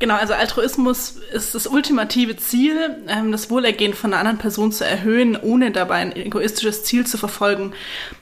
[0.00, 4.84] Genau, also Altruismus ist das ultimative Ziel, ähm, das Wohlergehen von einer anderen Person zu
[4.84, 7.72] erhöhen, ohne dabei ein egoistisches Ziel zu verfolgen.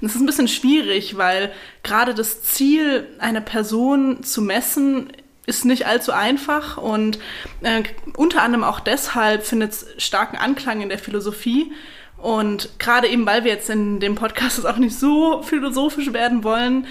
[0.02, 1.50] Das ist ein bisschen schwierig, weil
[1.82, 5.12] gerade das Ziel einer Person zu messen
[5.46, 7.18] ist nicht allzu einfach und
[7.62, 7.82] äh,
[8.16, 11.72] unter anderem auch deshalb findet es starken Anklang in der Philosophie.
[12.16, 16.86] Und gerade eben, weil wir jetzt in dem Podcast auch nicht so philosophisch werden wollen,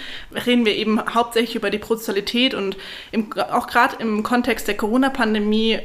[0.45, 2.76] reden wir eben hauptsächlich über die Prozessalität und
[3.12, 5.80] im, auch gerade im Kontext der Corona-Pandemie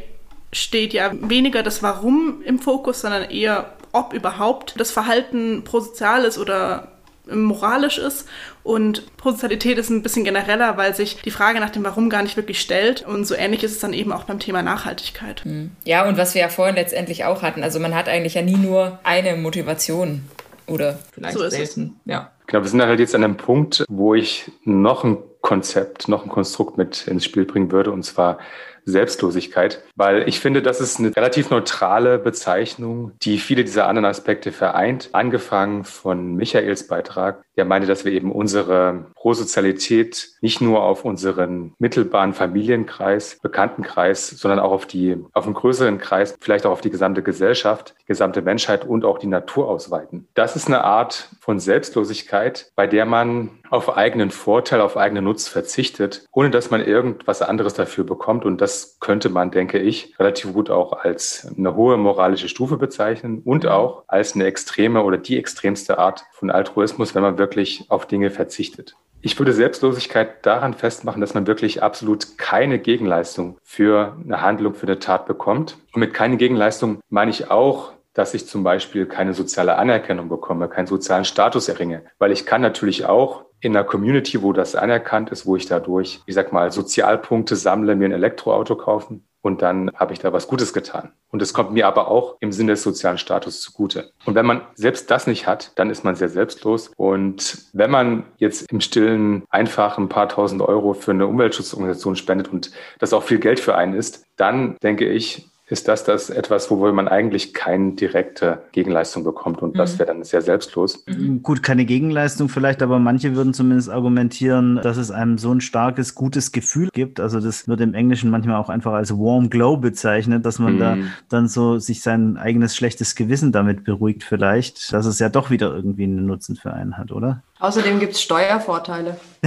[0.53, 6.39] steht ja weniger das Warum im Fokus, sondern eher ob überhaupt das Verhalten prosozial ist
[6.39, 6.96] oder
[7.31, 8.29] moralisch ist.
[8.63, 12.37] Und Positivität ist ein bisschen genereller, weil sich die Frage nach dem Warum gar nicht
[12.37, 13.07] wirklich stellt.
[13.07, 15.45] Und so ähnlich ist es dann eben auch beim Thema Nachhaltigkeit.
[15.45, 15.71] Hm.
[15.85, 17.63] Ja, und was wir ja vorhin letztendlich auch hatten.
[17.63, 20.23] Also man hat eigentlich ja nie nur eine Motivation
[20.67, 21.97] oder vielleicht so selten.
[22.05, 22.13] Es.
[22.13, 22.33] Ja.
[22.47, 26.29] Genau, wir sind halt jetzt an einem Punkt, wo ich noch ein Konzept, noch ein
[26.29, 28.39] Konstrukt mit ins Spiel bringen würde, und zwar
[28.87, 34.53] Selbstlosigkeit, weil ich finde, das ist eine relativ neutrale Bezeichnung, die viele dieser anderen Aspekte
[34.53, 35.11] vereint.
[35.13, 41.75] Angefangen von Michaels Beitrag, der meinte, dass wir eben unsere Prosozialität nicht nur auf unseren
[41.79, 46.91] mittelbaren Familienkreis, Bekanntenkreis, sondern auch auf die, auf einen größeren Kreis, vielleicht auch auf die
[46.91, 50.29] gesamte Gesellschaft, die gesamte Menschheit und auch die Natur ausweiten.
[50.35, 55.49] Das ist eine Art von Selbstlosigkeit, bei der man auf eigenen Vorteil, auf eigenen Nutz
[55.49, 58.45] verzichtet, ohne dass man irgendwas anderes dafür bekommt.
[58.45, 63.43] Und das könnte man, denke ich, relativ gut auch als eine hohe moralische Stufe bezeichnen
[63.45, 67.46] und auch als eine extreme oder die extremste Art von Altruismus, wenn man wirklich
[67.89, 68.97] auf Dinge verzichtet.
[69.23, 74.87] Ich würde Selbstlosigkeit daran festmachen, dass man wirklich absolut keine Gegenleistung für eine Handlung, für
[74.87, 75.79] eine Tat bekommt.
[75.93, 80.69] Und mit keine Gegenleistung meine ich auch, dass ich zum Beispiel keine soziale Anerkennung bekomme,
[80.69, 82.05] keinen sozialen Status erringe.
[82.19, 86.21] Weil ich kann natürlich auch in einer Community, wo das anerkannt ist, wo ich dadurch,
[86.27, 90.49] ich sag mal, Sozialpunkte sammle, mir ein Elektroauto kaufen und dann habe ich da was
[90.49, 91.13] Gutes getan.
[91.31, 94.11] Und es kommt mir aber auch im Sinne des sozialen Status zugute.
[94.25, 96.91] Und wenn man selbst das nicht hat, dann ist man sehr selbstlos.
[96.97, 102.49] Und wenn man jetzt im Stillen einfach ein paar tausend Euro für eine Umweltschutzorganisation spendet
[102.49, 106.71] und das auch viel Geld für einen ist, dann denke ich, ist das das etwas,
[106.71, 109.79] wo man eigentlich keine direkte Gegenleistung bekommt und mhm.
[109.79, 111.05] das wäre dann sehr selbstlos.
[111.07, 111.43] Mhm.
[111.43, 116.15] Gut, keine Gegenleistung vielleicht, aber manche würden zumindest argumentieren, dass es einem so ein starkes,
[116.15, 117.19] gutes Gefühl gibt.
[117.19, 120.79] Also das wird im Englischen manchmal auch einfach als Warm Glow bezeichnet, dass man mhm.
[120.79, 120.97] da
[121.29, 125.75] dann so sich sein eigenes schlechtes Gewissen damit beruhigt vielleicht, dass es ja doch wieder
[125.75, 127.43] irgendwie einen Nutzen für einen hat, oder?
[127.59, 129.17] Außerdem gibt es Steuervorteile.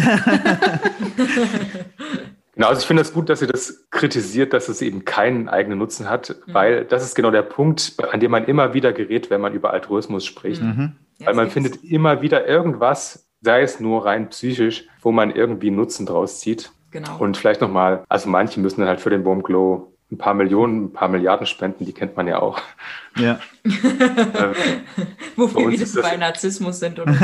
[2.59, 5.47] Genau, also ich finde es das gut, dass ihr das kritisiert, dass es eben keinen
[5.47, 6.53] eigenen Nutzen hat, mhm.
[6.53, 9.71] weil das ist genau der Punkt, an dem man immer wieder gerät, wenn man über
[9.71, 10.61] Altruismus spricht.
[10.61, 10.97] Mhm.
[11.19, 16.05] Weil man findet immer wieder irgendwas, sei es nur rein psychisch, wo man irgendwie Nutzen
[16.05, 16.73] draus zieht.
[16.91, 17.17] Genau.
[17.19, 20.91] Und vielleicht nochmal, also manche müssen dann halt für den Bombglow ein paar Millionen, ein
[20.91, 22.59] paar Milliarden spenden, die kennt man ja auch.
[23.15, 23.39] Ja.
[25.37, 26.99] Wofür wir das bei Narzissmus sind.
[26.99, 27.15] Oder?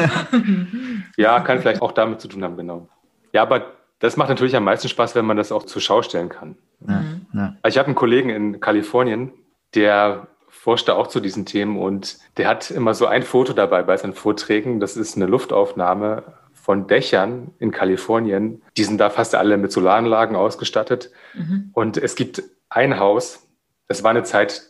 [1.18, 2.88] ja, kann vielleicht auch damit zu tun haben, genau.
[3.34, 6.30] Ja, aber das macht natürlich am meisten Spaß, wenn man das auch zur Schau stellen
[6.30, 6.58] kann.
[6.88, 7.56] Ja, ja.
[7.66, 9.32] Ich habe einen Kollegen in Kalifornien,
[9.74, 13.98] der forschte auch zu diesen Themen und der hat immer so ein Foto dabei bei
[13.98, 14.80] seinen Vorträgen.
[14.80, 16.24] Das ist eine Luftaufnahme
[16.54, 18.62] von Dächern in Kalifornien.
[18.76, 21.12] Die sind da fast alle mit Solaranlagen ausgestattet.
[21.34, 21.70] Mhm.
[21.74, 23.48] Und es gibt ein Haus,
[23.88, 24.64] das war eine Zeit,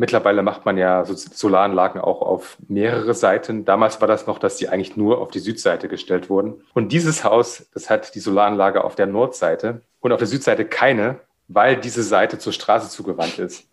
[0.00, 3.64] Mittlerweile macht man ja so Solaranlagen auch auf mehrere Seiten.
[3.64, 6.62] Damals war das noch, dass die eigentlich nur auf die Südseite gestellt wurden.
[6.72, 11.18] Und dieses Haus, das hat die Solaranlage auf der Nordseite und auf der Südseite keine,
[11.48, 13.66] weil diese Seite zur Straße zugewandt ist.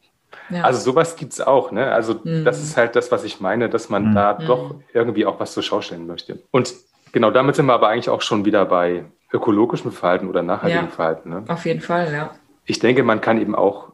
[0.50, 0.64] Ja.
[0.64, 1.72] Also sowas gibt's auch.
[1.72, 1.92] Ne?
[1.92, 2.44] Also mhm.
[2.44, 4.16] das ist halt das, was ich meine, dass man mhm.
[4.16, 6.40] da doch irgendwie auch was zur Schau stellen möchte.
[6.50, 6.74] Und
[7.12, 10.92] genau damit sind wir aber eigentlich auch schon wieder bei ökologischem Verhalten oder nachhaltigem ja,
[10.92, 11.30] Verhalten.
[11.30, 11.44] Ne?
[11.48, 12.32] Auf jeden Fall, ja.
[12.66, 13.92] Ich denke, man kann eben auch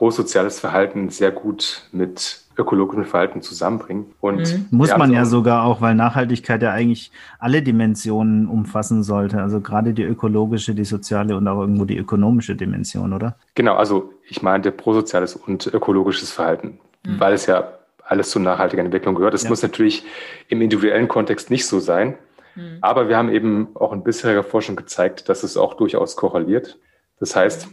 [0.00, 4.06] prosoziales Verhalten sehr gut mit ökologischem Verhalten zusammenbringen.
[4.22, 4.66] Und mhm.
[4.70, 9.42] Muss man ja sogar auch, weil Nachhaltigkeit ja eigentlich alle Dimensionen umfassen sollte.
[9.42, 13.36] Also gerade die ökologische, die soziale und auch irgendwo die ökonomische Dimension, oder?
[13.54, 17.20] Genau, also ich meinte prosoziales und ökologisches Verhalten, mhm.
[17.20, 17.70] weil es ja
[18.02, 19.34] alles zur nachhaltigen Entwicklung gehört.
[19.34, 19.50] Es ja.
[19.50, 20.06] muss natürlich
[20.48, 22.16] im individuellen Kontext nicht so sein.
[22.54, 22.78] Mhm.
[22.80, 26.78] Aber wir haben eben auch in bisheriger Forschung gezeigt, dass es auch durchaus korreliert.
[27.18, 27.68] Das heißt,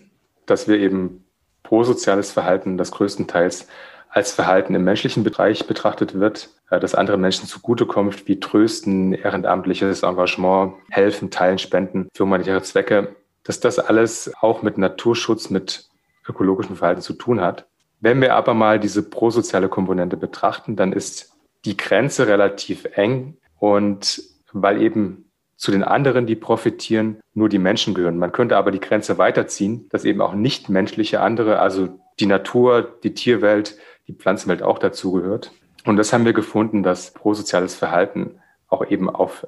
[0.45, 1.23] dass wir eben
[1.67, 3.67] prosoziales Verhalten, das größtenteils
[4.09, 10.03] als Verhalten im menschlichen Bereich betrachtet wird, äh, das anderen Menschen zugutekommt, wie Trösten, ehrenamtliches
[10.03, 15.89] Engagement, Helfen, Teilen, Spenden für humanitäre Zwecke, dass das alles auch mit Naturschutz, mit
[16.27, 17.65] ökologischem Verhalten zu tun hat.
[17.99, 21.33] Wenn wir aber mal diese prosoziale Komponente betrachten, dann ist
[21.65, 24.21] die Grenze relativ eng und
[24.53, 25.26] weil eben
[25.57, 28.19] zu den anderen, die profitieren, nur die Menschen gehören.
[28.19, 31.89] Man könnte aber die Grenze weiterziehen, dass eben auch nichtmenschliche andere, also
[32.19, 33.77] die Natur, die Tierwelt,
[34.07, 35.51] die Pflanzenwelt auch dazugehört.
[35.85, 39.47] Und das haben wir gefunden, dass prosoziales Verhalten auch eben auf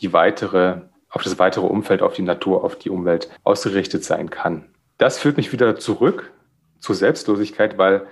[0.00, 0.80] die weitere,
[1.10, 4.64] auf das weitere Umfeld, auf die Natur, auf die Umwelt ausgerichtet sein kann.
[4.96, 6.32] Das führt mich wieder zurück
[6.78, 8.06] zur Selbstlosigkeit, weil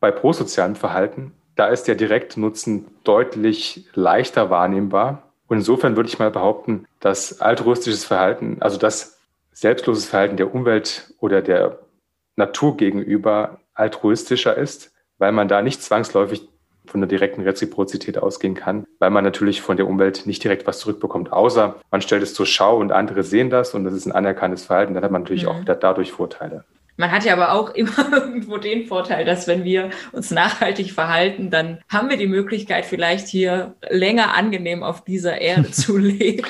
[0.00, 6.30] bei prosozialem Verhalten, da ist der Direktnutzen deutlich leichter wahrnehmbar und insofern würde ich mal
[6.30, 9.18] behaupten, dass altruistisches Verhalten, also das
[9.50, 11.80] selbstloses Verhalten der Umwelt oder der
[12.36, 16.48] Natur gegenüber altruistischer ist, weil man da nicht zwangsläufig
[16.86, 20.78] von der direkten Reziprozität ausgehen kann, weil man natürlich von der Umwelt nicht direkt was
[20.78, 24.12] zurückbekommt, außer man stellt es zur Schau und andere sehen das und das ist ein
[24.12, 25.48] anerkanntes Verhalten, dann hat man natürlich mhm.
[25.48, 26.64] auch dadurch Vorteile.
[27.00, 31.50] Man hat ja aber auch immer irgendwo den Vorteil, dass wenn wir uns nachhaltig verhalten,
[31.50, 36.46] dann haben wir die Möglichkeit, vielleicht hier länger angenehm auf dieser Erde zu leben.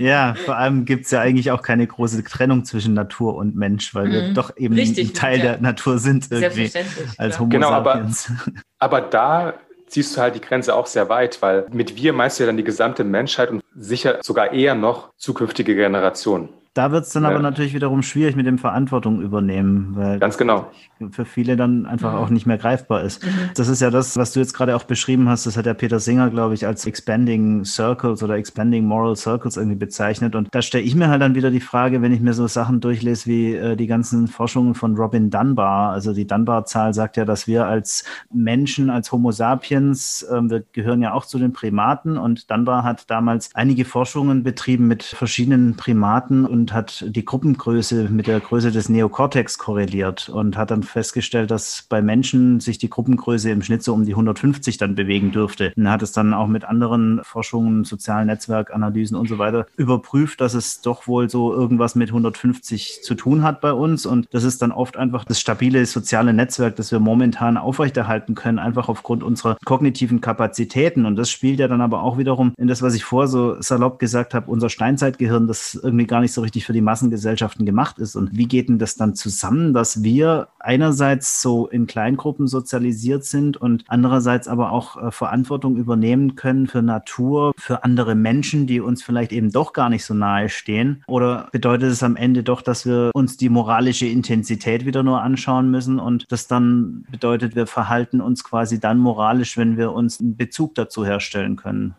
[0.00, 3.94] Ja, vor allem gibt es ja eigentlich auch keine große Trennung zwischen Natur und Mensch,
[3.94, 4.34] weil wir mhm.
[4.34, 5.44] doch eben Richtig, ein Teil ja.
[5.44, 6.70] der Natur sind irgendwie
[7.16, 8.32] als Homo genau, sapiens.
[8.78, 9.54] Aber, aber da
[9.86, 12.56] ziehst du halt die Grenze auch sehr weit, weil mit wir meinst du ja dann
[12.56, 16.48] die gesamte Menschheit und sicher sogar eher noch zukünftige Generationen.
[16.74, 17.30] Da wird es dann ja.
[17.30, 20.70] aber natürlich wiederum schwierig mit dem Verantwortung übernehmen, weil ganz genau
[21.10, 23.24] für viele dann einfach auch nicht mehr greifbar ist.
[23.24, 23.50] Mhm.
[23.56, 25.46] Das ist ja das, was du jetzt gerade auch beschrieben hast.
[25.46, 29.76] Das hat der Peter Singer, glaube ich, als Expanding Circles oder Expanding Moral Circles irgendwie
[29.76, 30.34] bezeichnet.
[30.34, 32.80] Und da stelle ich mir halt dann wieder die Frage, wenn ich mir so Sachen
[32.80, 35.90] durchlese wie äh, die ganzen Forschungen von Robin Dunbar.
[35.92, 41.02] Also die Dunbar-Zahl sagt ja, dass wir als Menschen, als Homo sapiens, äh, wir gehören
[41.02, 42.16] ja auch zu den Primaten.
[42.16, 48.26] Und Dunbar hat damals einige Forschungen betrieben mit verschiedenen Primaten und hat die Gruppengröße mit
[48.26, 53.50] der Größe des Neokortex korreliert und hat dann festgestellt, dass bei Menschen sich die Gruppengröße
[53.50, 55.72] im Schnitt so um die 150 dann bewegen dürfte.
[55.76, 60.54] Und hat es dann auch mit anderen Forschungen, sozialen Netzwerkanalysen und so weiter überprüft, dass
[60.54, 64.04] es doch wohl so irgendwas mit 150 zu tun hat bei uns.
[64.04, 68.58] Und das ist dann oft einfach das stabile soziale Netzwerk, das wir momentan aufrechterhalten können,
[68.58, 71.06] einfach aufgrund unserer kognitiven Kapazitäten.
[71.06, 73.98] Und das spielt ja dann aber auch wiederum in das, was ich vorher so salopp
[73.98, 78.16] gesagt habe, unser Steinzeitgehirn, das irgendwie gar nicht so richtig für die Massengesellschaften gemacht ist.
[78.16, 83.56] Und wie geht denn das dann zusammen, dass wir einerseits so in Kleingruppen sozialisiert sind
[83.56, 89.02] und andererseits aber auch äh, Verantwortung übernehmen können für Natur, für andere Menschen, die uns
[89.02, 91.02] vielleicht eben doch gar nicht so nahe stehen?
[91.06, 95.70] Oder bedeutet es am Ende doch, dass wir uns die moralische Intensität wieder nur anschauen
[95.70, 100.36] müssen und das dann bedeutet, wir verhalten uns quasi dann moralisch, wenn wir uns einen
[100.36, 101.94] Bezug dazu herstellen können?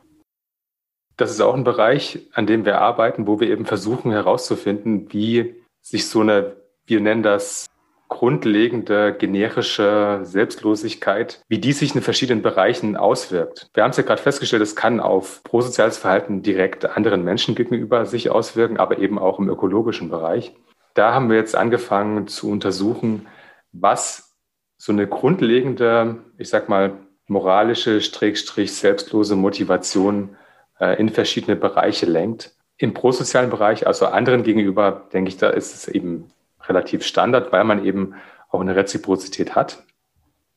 [1.18, 5.55] Das ist auch ein Bereich, an dem wir arbeiten, wo wir eben versuchen herauszufinden, wie
[5.82, 6.55] sich so eine,
[6.86, 7.68] wir nennen das
[8.07, 13.70] grundlegende generische Selbstlosigkeit, wie die sich in verschiedenen Bereichen auswirkt.
[13.74, 18.05] Wir haben es ja gerade festgestellt, es kann auf prosoziales Verhalten direkt anderen Menschen gegenüber
[18.05, 20.53] sich auswirken, aber eben auch im ökologischen Bereich.
[20.93, 23.28] Da haben wir jetzt angefangen zu untersuchen,
[23.72, 24.36] was
[24.78, 26.93] so eine grundlegende, ich sag mal,
[27.28, 30.38] moralische, strich, selbstlose Motivation
[30.80, 32.55] in verschiedene Bereiche lenkt.
[32.78, 36.32] Im prosozialen Bereich, also anderen gegenüber, denke ich, da ist es eben
[36.67, 38.15] relativ Standard, weil man eben
[38.49, 39.84] auch eine Reziprozität hat.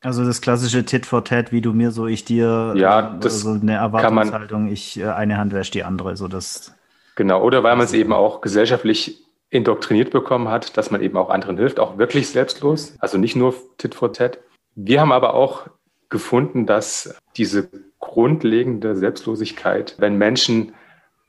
[0.02, 2.74] Also das klassische Tit for Tat, wie du mir, so ich dir.
[2.76, 6.28] Ja, ähm, das also eine Erwartungshaltung, man, ich äh, eine Hand wäscht die andere, so
[6.28, 6.74] das.
[7.14, 11.30] Genau, oder weil man es eben auch gesellschaftlich indoktriniert bekommen hat, dass man eben auch
[11.30, 14.38] anderen hilft, auch wirklich selbstlos, also nicht nur Tit for Tat.
[14.74, 15.66] Wir haben aber auch
[16.08, 17.68] gefunden, dass diese
[18.00, 20.74] grundlegende Selbstlosigkeit, wenn Menschen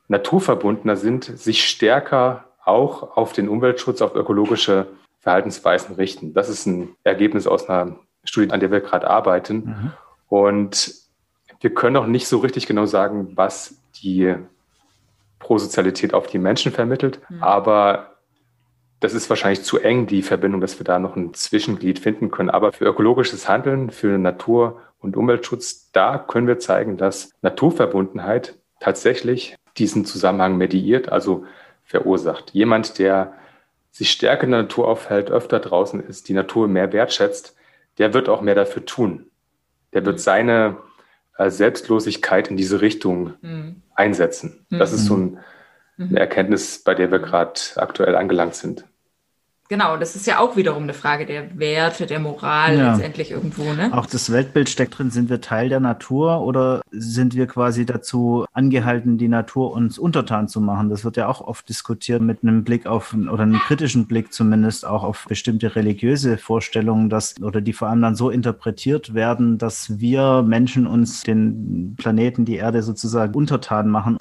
[0.08, 4.86] naturverbundener sind, sich stärker auch auf den Umweltschutz, auf ökologische
[5.20, 6.34] Verhaltensweisen richten.
[6.34, 9.56] Das ist ein Ergebnis aus einer Studie, an der wir gerade arbeiten.
[9.56, 9.92] Mhm.
[10.28, 10.94] Und
[11.60, 14.34] wir können auch nicht so richtig genau sagen, was die
[15.38, 17.42] Prosozialität auf die Menschen vermittelt, mhm.
[17.42, 18.14] aber
[19.00, 22.50] das ist wahrscheinlich zu eng, die Verbindung, dass wir da noch ein Zwischenglied finden können.
[22.50, 29.56] Aber für ökologisches Handeln, für Natur- und Umweltschutz, da können wir zeigen, dass Naturverbundenheit tatsächlich
[29.76, 31.44] diesen Zusammenhang mediiert, also
[31.84, 32.50] verursacht.
[32.52, 33.34] Jemand, der
[33.90, 37.56] sich stärker in der Natur aufhält, öfter draußen ist, die Natur mehr wertschätzt,
[37.98, 39.30] der wird auch mehr dafür tun.
[39.92, 40.20] Der wird mhm.
[40.20, 40.76] seine
[41.36, 43.82] äh, Selbstlosigkeit in diese Richtung mhm.
[43.94, 44.66] einsetzen.
[44.70, 45.38] Das ist so ein,
[45.96, 46.08] mhm.
[46.10, 48.84] eine Erkenntnis, bei der wir gerade aktuell angelangt sind.
[49.70, 52.92] Genau, das ist ja auch wiederum eine Frage der Werte, der Moral ja.
[52.92, 53.74] letztendlich irgendwo.
[53.74, 53.90] Ne?
[53.92, 55.10] Auch das Weltbild steckt drin.
[55.10, 60.48] Sind wir Teil der Natur oder sind wir quasi dazu angehalten, die Natur uns untertan
[60.48, 60.88] zu machen?
[60.88, 64.86] Das wird ja auch oft diskutiert mit einem Blick auf oder einem kritischen Blick zumindest
[64.86, 70.00] auch auf bestimmte religiöse Vorstellungen, dass oder die vor allem dann so interpretiert werden, dass
[70.00, 74.16] wir Menschen uns den Planeten, die Erde sozusagen untertan machen.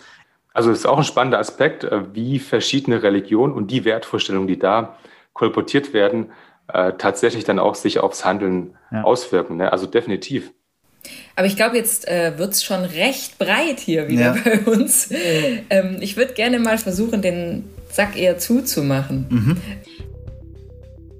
[0.53, 4.59] Also es ist auch ein spannender Aspekt, äh, wie verschiedene Religionen und die Wertvorstellungen, die
[4.59, 4.97] da
[5.37, 6.31] kolportiert werden,
[6.73, 9.03] äh, tatsächlich dann auch sich aufs Handeln ja.
[9.03, 9.57] auswirken.
[9.57, 9.71] Ne?
[9.71, 10.51] Also definitiv.
[11.35, 14.37] Aber ich glaube, jetzt äh, wird es schon recht breit hier wieder ja.
[14.43, 15.09] bei uns.
[15.69, 19.27] Ähm, ich würde gerne mal versuchen, den Sack eher zuzumachen.
[19.29, 19.57] Mhm.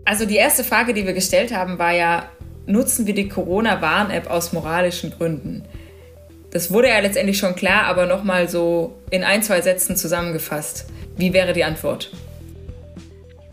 [0.03, 2.29] Also die erste Frage, die wir gestellt haben, war ja,
[2.65, 5.63] nutzen wir die Corona-Warn-App aus moralischen Gründen?
[6.51, 10.87] Das wurde ja letztendlich schon klar, aber nochmal so in ein, zwei Sätzen zusammengefasst.
[11.15, 12.11] Wie wäre die Antwort?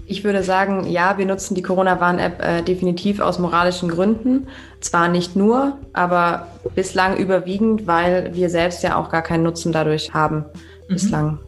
[0.07, 4.49] Ich würde sagen, ja, wir nutzen die Corona-Warn-App äh, definitiv aus moralischen Gründen.
[4.81, 10.13] Zwar nicht nur, aber bislang überwiegend, weil wir selbst ja auch gar keinen Nutzen dadurch
[10.13, 10.45] haben.
[10.89, 10.93] Mhm.
[10.93, 11.39] Bislang.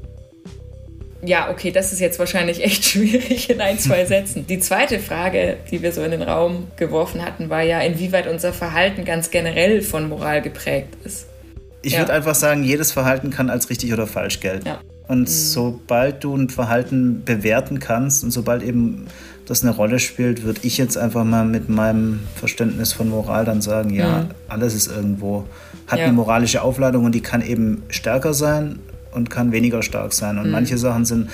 [1.23, 4.47] Ja, okay, das ist jetzt wahrscheinlich echt schwierig in ein, zwei Sätzen.
[4.47, 8.53] Die zweite Frage, die wir so in den Raum geworfen hatten, war ja, inwieweit unser
[8.53, 11.27] Verhalten ganz generell von Moral geprägt ist.
[11.83, 12.01] Ich ja.
[12.01, 14.67] würde einfach sagen, jedes Verhalten kann als richtig oder falsch gelten.
[14.67, 14.81] Ja.
[15.09, 15.27] Und mhm.
[15.27, 19.07] sobald du ein Verhalten bewerten kannst und sobald eben
[19.47, 23.63] das eine Rolle spielt, würde ich jetzt einfach mal mit meinem Verständnis von Moral dann
[23.63, 24.27] sagen, ja, mhm.
[24.49, 25.45] alles ist irgendwo,
[25.87, 26.07] hat ja.
[26.07, 28.81] eine moralische Aufladung und die kann eben stärker sein
[29.13, 30.39] und kann weniger stark sein.
[30.39, 30.53] Und mhm.
[30.53, 31.31] manche Sachen sind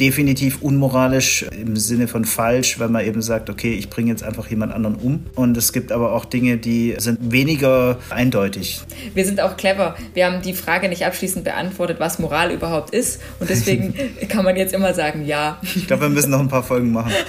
[0.00, 4.48] definitiv unmoralisch im Sinne von falsch, weil man eben sagt, okay, ich bringe jetzt einfach
[4.48, 5.26] jemand anderen um.
[5.34, 8.80] Und es gibt aber auch Dinge, die sind weniger eindeutig.
[9.14, 9.96] Wir sind auch clever.
[10.14, 13.20] Wir haben die Frage nicht abschließend beantwortet, was Moral überhaupt ist.
[13.38, 13.94] Und deswegen
[14.28, 15.60] kann man jetzt immer sagen, ja.
[15.62, 17.12] Ich glaube, wir müssen noch ein paar Folgen machen.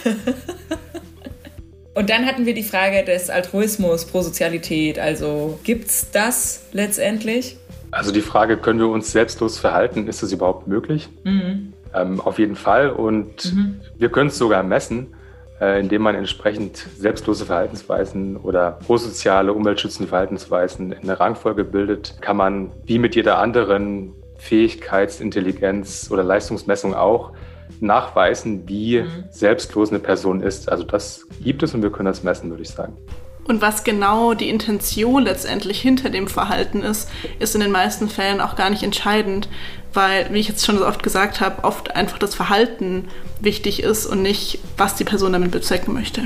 [1.94, 4.98] Und dann hatten wir die Frage des Altruismus, Prosozialität.
[4.98, 7.58] Also gibt es das letztendlich?
[7.92, 11.10] Also die Frage, können wir uns selbstlos verhalten, ist das überhaupt möglich?
[11.26, 11.74] Mhm.
[11.94, 12.90] Ähm, auf jeden Fall.
[12.90, 13.82] Und mhm.
[13.98, 15.14] wir können es sogar messen,
[15.60, 22.38] äh, indem man entsprechend selbstlose Verhaltensweisen oder prosoziale, umweltschützende Verhaltensweisen in eine Rangfolge bildet, kann
[22.38, 27.34] man wie mit jeder anderen Fähigkeitsintelligenz oder Leistungsmessung auch
[27.80, 29.26] nachweisen, wie mhm.
[29.30, 30.70] selbstlos eine Person ist.
[30.70, 32.98] Also das gibt es und wir können das messen, würde ich sagen.
[33.44, 38.40] Und was genau die Intention letztendlich hinter dem Verhalten ist, ist in den meisten Fällen
[38.40, 39.50] auch gar nicht entscheidend,
[39.94, 43.08] weil, wie ich jetzt schon so oft gesagt habe, oft einfach das Verhalten
[43.40, 46.24] wichtig ist und nicht, was die Person damit bezwecken möchte.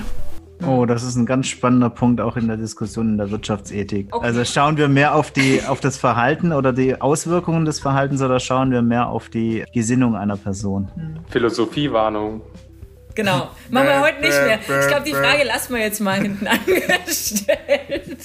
[0.66, 4.08] Oh, das ist ein ganz spannender Punkt auch in der Diskussion in der Wirtschaftsethik.
[4.12, 4.26] Okay.
[4.26, 8.40] Also schauen wir mehr auf die auf das Verhalten oder die Auswirkungen des Verhaltens oder
[8.40, 10.90] schauen wir mehr auf die Gesinnung einer Person?
[11.30, 12.42] Philosophiewarnung.
[13.16, 13.50] Genau.
[13.70, 14.60] Machen wir heute nicht mehr.
[14.82, 18.18] Ich glaube, die Frage lassen wir jetzt mal hinten angestellt.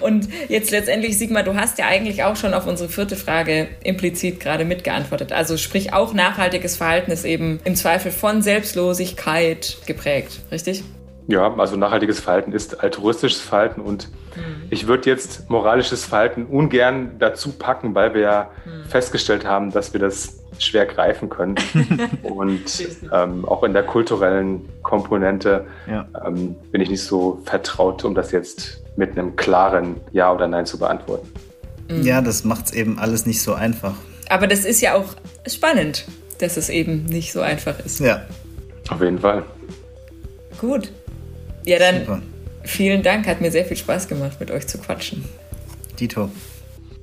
[0.00, 4.38] Und jetzt letztendlich, Sigmar, du hast ja eigentlich auch schon auf unsere vierte Frage implizit
[4.38, 5.32] gerade mitgeantwortet.
[5.32, 10.84] Also sprich, auch nachhaltiges Verhalten ist eben im Zweifel von Selbstlosigkeit geprägt, richtig?
[11.28, 14.66] Ja, also nachhaltiges Verhalten ist altruistisches Verhalten und mhm.
[14.70, 18.88] ich würde jetzt moralisches Verhalten ungern dazu packen, weil wir ja mhm.
[18.88, 21.56] festgestellt haben, dass wir das schwer greifen können.
[22.22, 22.62] und
[23.12, 26.06] ähm, auch in der kulturellen Komponente ja.
[26.24, 30.64] ähm, bin ich nicht so vertraut, um das jetzt mit einem klaren Ja oder Nein
[30.64, 31.28] zu beantworten.
[31.88, 32.02] Mhm.
[32.02, 33.94] Ja, das macht es eben alles nicht so einfach.
[34.28, 35.14] Aber das ist ja auch
[35.46, 36.06] spannend,
[36.38, 37.98] dass es eben nicht so einfach ist.
[38.00, 38.22] Ja.
[38.88, 39.42] Auf jeden Fall.
[40.60, 40.92] Gut.
[41.66, 42.22] Ja, dann Super.
[42.62, 43.26] vielen Dank.
[43.26, 45.24] Hat mir sehr viel Spaß gemacht, mit euch zu quatschen.
[45.98, 46.30] Dito.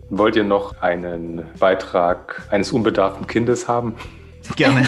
[0.10, 3.96] Wollt ihr noch einen Beitrag eines unbedarften Kindes haben?
[4.56, 4.88] Gerne.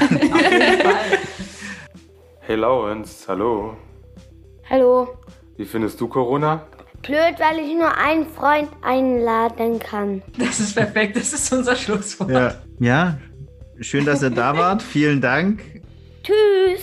[2.40, 3.76] hey Lawrence, hallo.
[4.70, 5.10] Hallo.
[5.58, 6.66] Wie findest du Corona?
[7.02, 10.22] Blöd, weil ich nur einen Freund einladen kann.
[10.38, 12.32] Das ist perfekt, das ist unser Schlusswort.
[12.32, 13.18] Ja, ja.
[13.82, 14.82] schön, dass ihr da wart.
[14.82, 15.62] Vielen Dank.
[16.24, 16.82] Tschüss.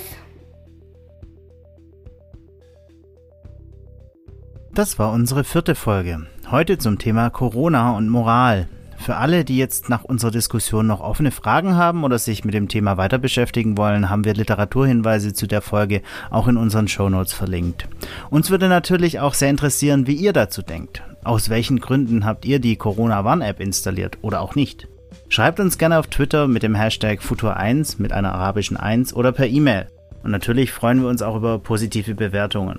[4.74, 6.26] Das war unsere vierte Folge.
[6.50, 8.68] Heute zum Thema Corona und Moral.
[8.96, 12.68] Für alle, die jetzt nach unserer Diskussion noch offene Fragen haben oder sich mit dem
[12.68, 16.00] Thema weiter beschäftigen wollen, haben wir Literaturhinweise zu der Folge
[16.30, 17.86] auch in unseren Shownotes verlinkt.
[18.30, 21.02] Uns würde natürlich auch sehr interessieren, wie ihr dazu denkt.
[21.22, 24.88] Aus welchen Gründen habt ihr die Corona One App installiert oder auch nicht?
[25.28, 29.48] Schreibt uns gerne auf Twitter mit dem Hashtag Futur1 mit einer arabischen 1 oder per
[29.48, 29.88] E-Mail.
[30.22, 32.78] Und natürlich freuen wir uns auch über positive Bewertungen.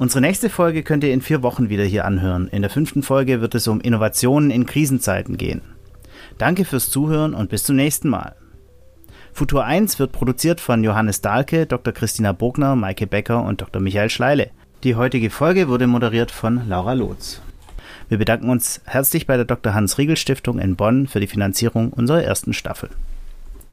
[0.00, 2.48] Unsere nächste Folge könnt ihr in vier Wochen wieder hier anhören.
[2.48, 5.60] In der fünften Folge wird es um Innovationen in Krisenzeiten gehen.
[6.38, 8.34] Danke fürs Zuhören und bis zum nächsten Mal.
[9.34, 11.92] Futur 1 wird produziert von Johannes Dahlke, Dr.
[11.92, 13.82] Christina Bogner, Maike Becker und Dr.
[13.82, 14.48] Michael Schleile.
[14.84, 17.42] Die heutige Folge wurde moderiert von Laura Lotz.
[18.08, 19.74] Wir bedanken uns herzlich bei der Dr.
[19.74, 22.88] Hans Riegel Stiftung in Bonn für die Finanzierung unserer ersten Staffel.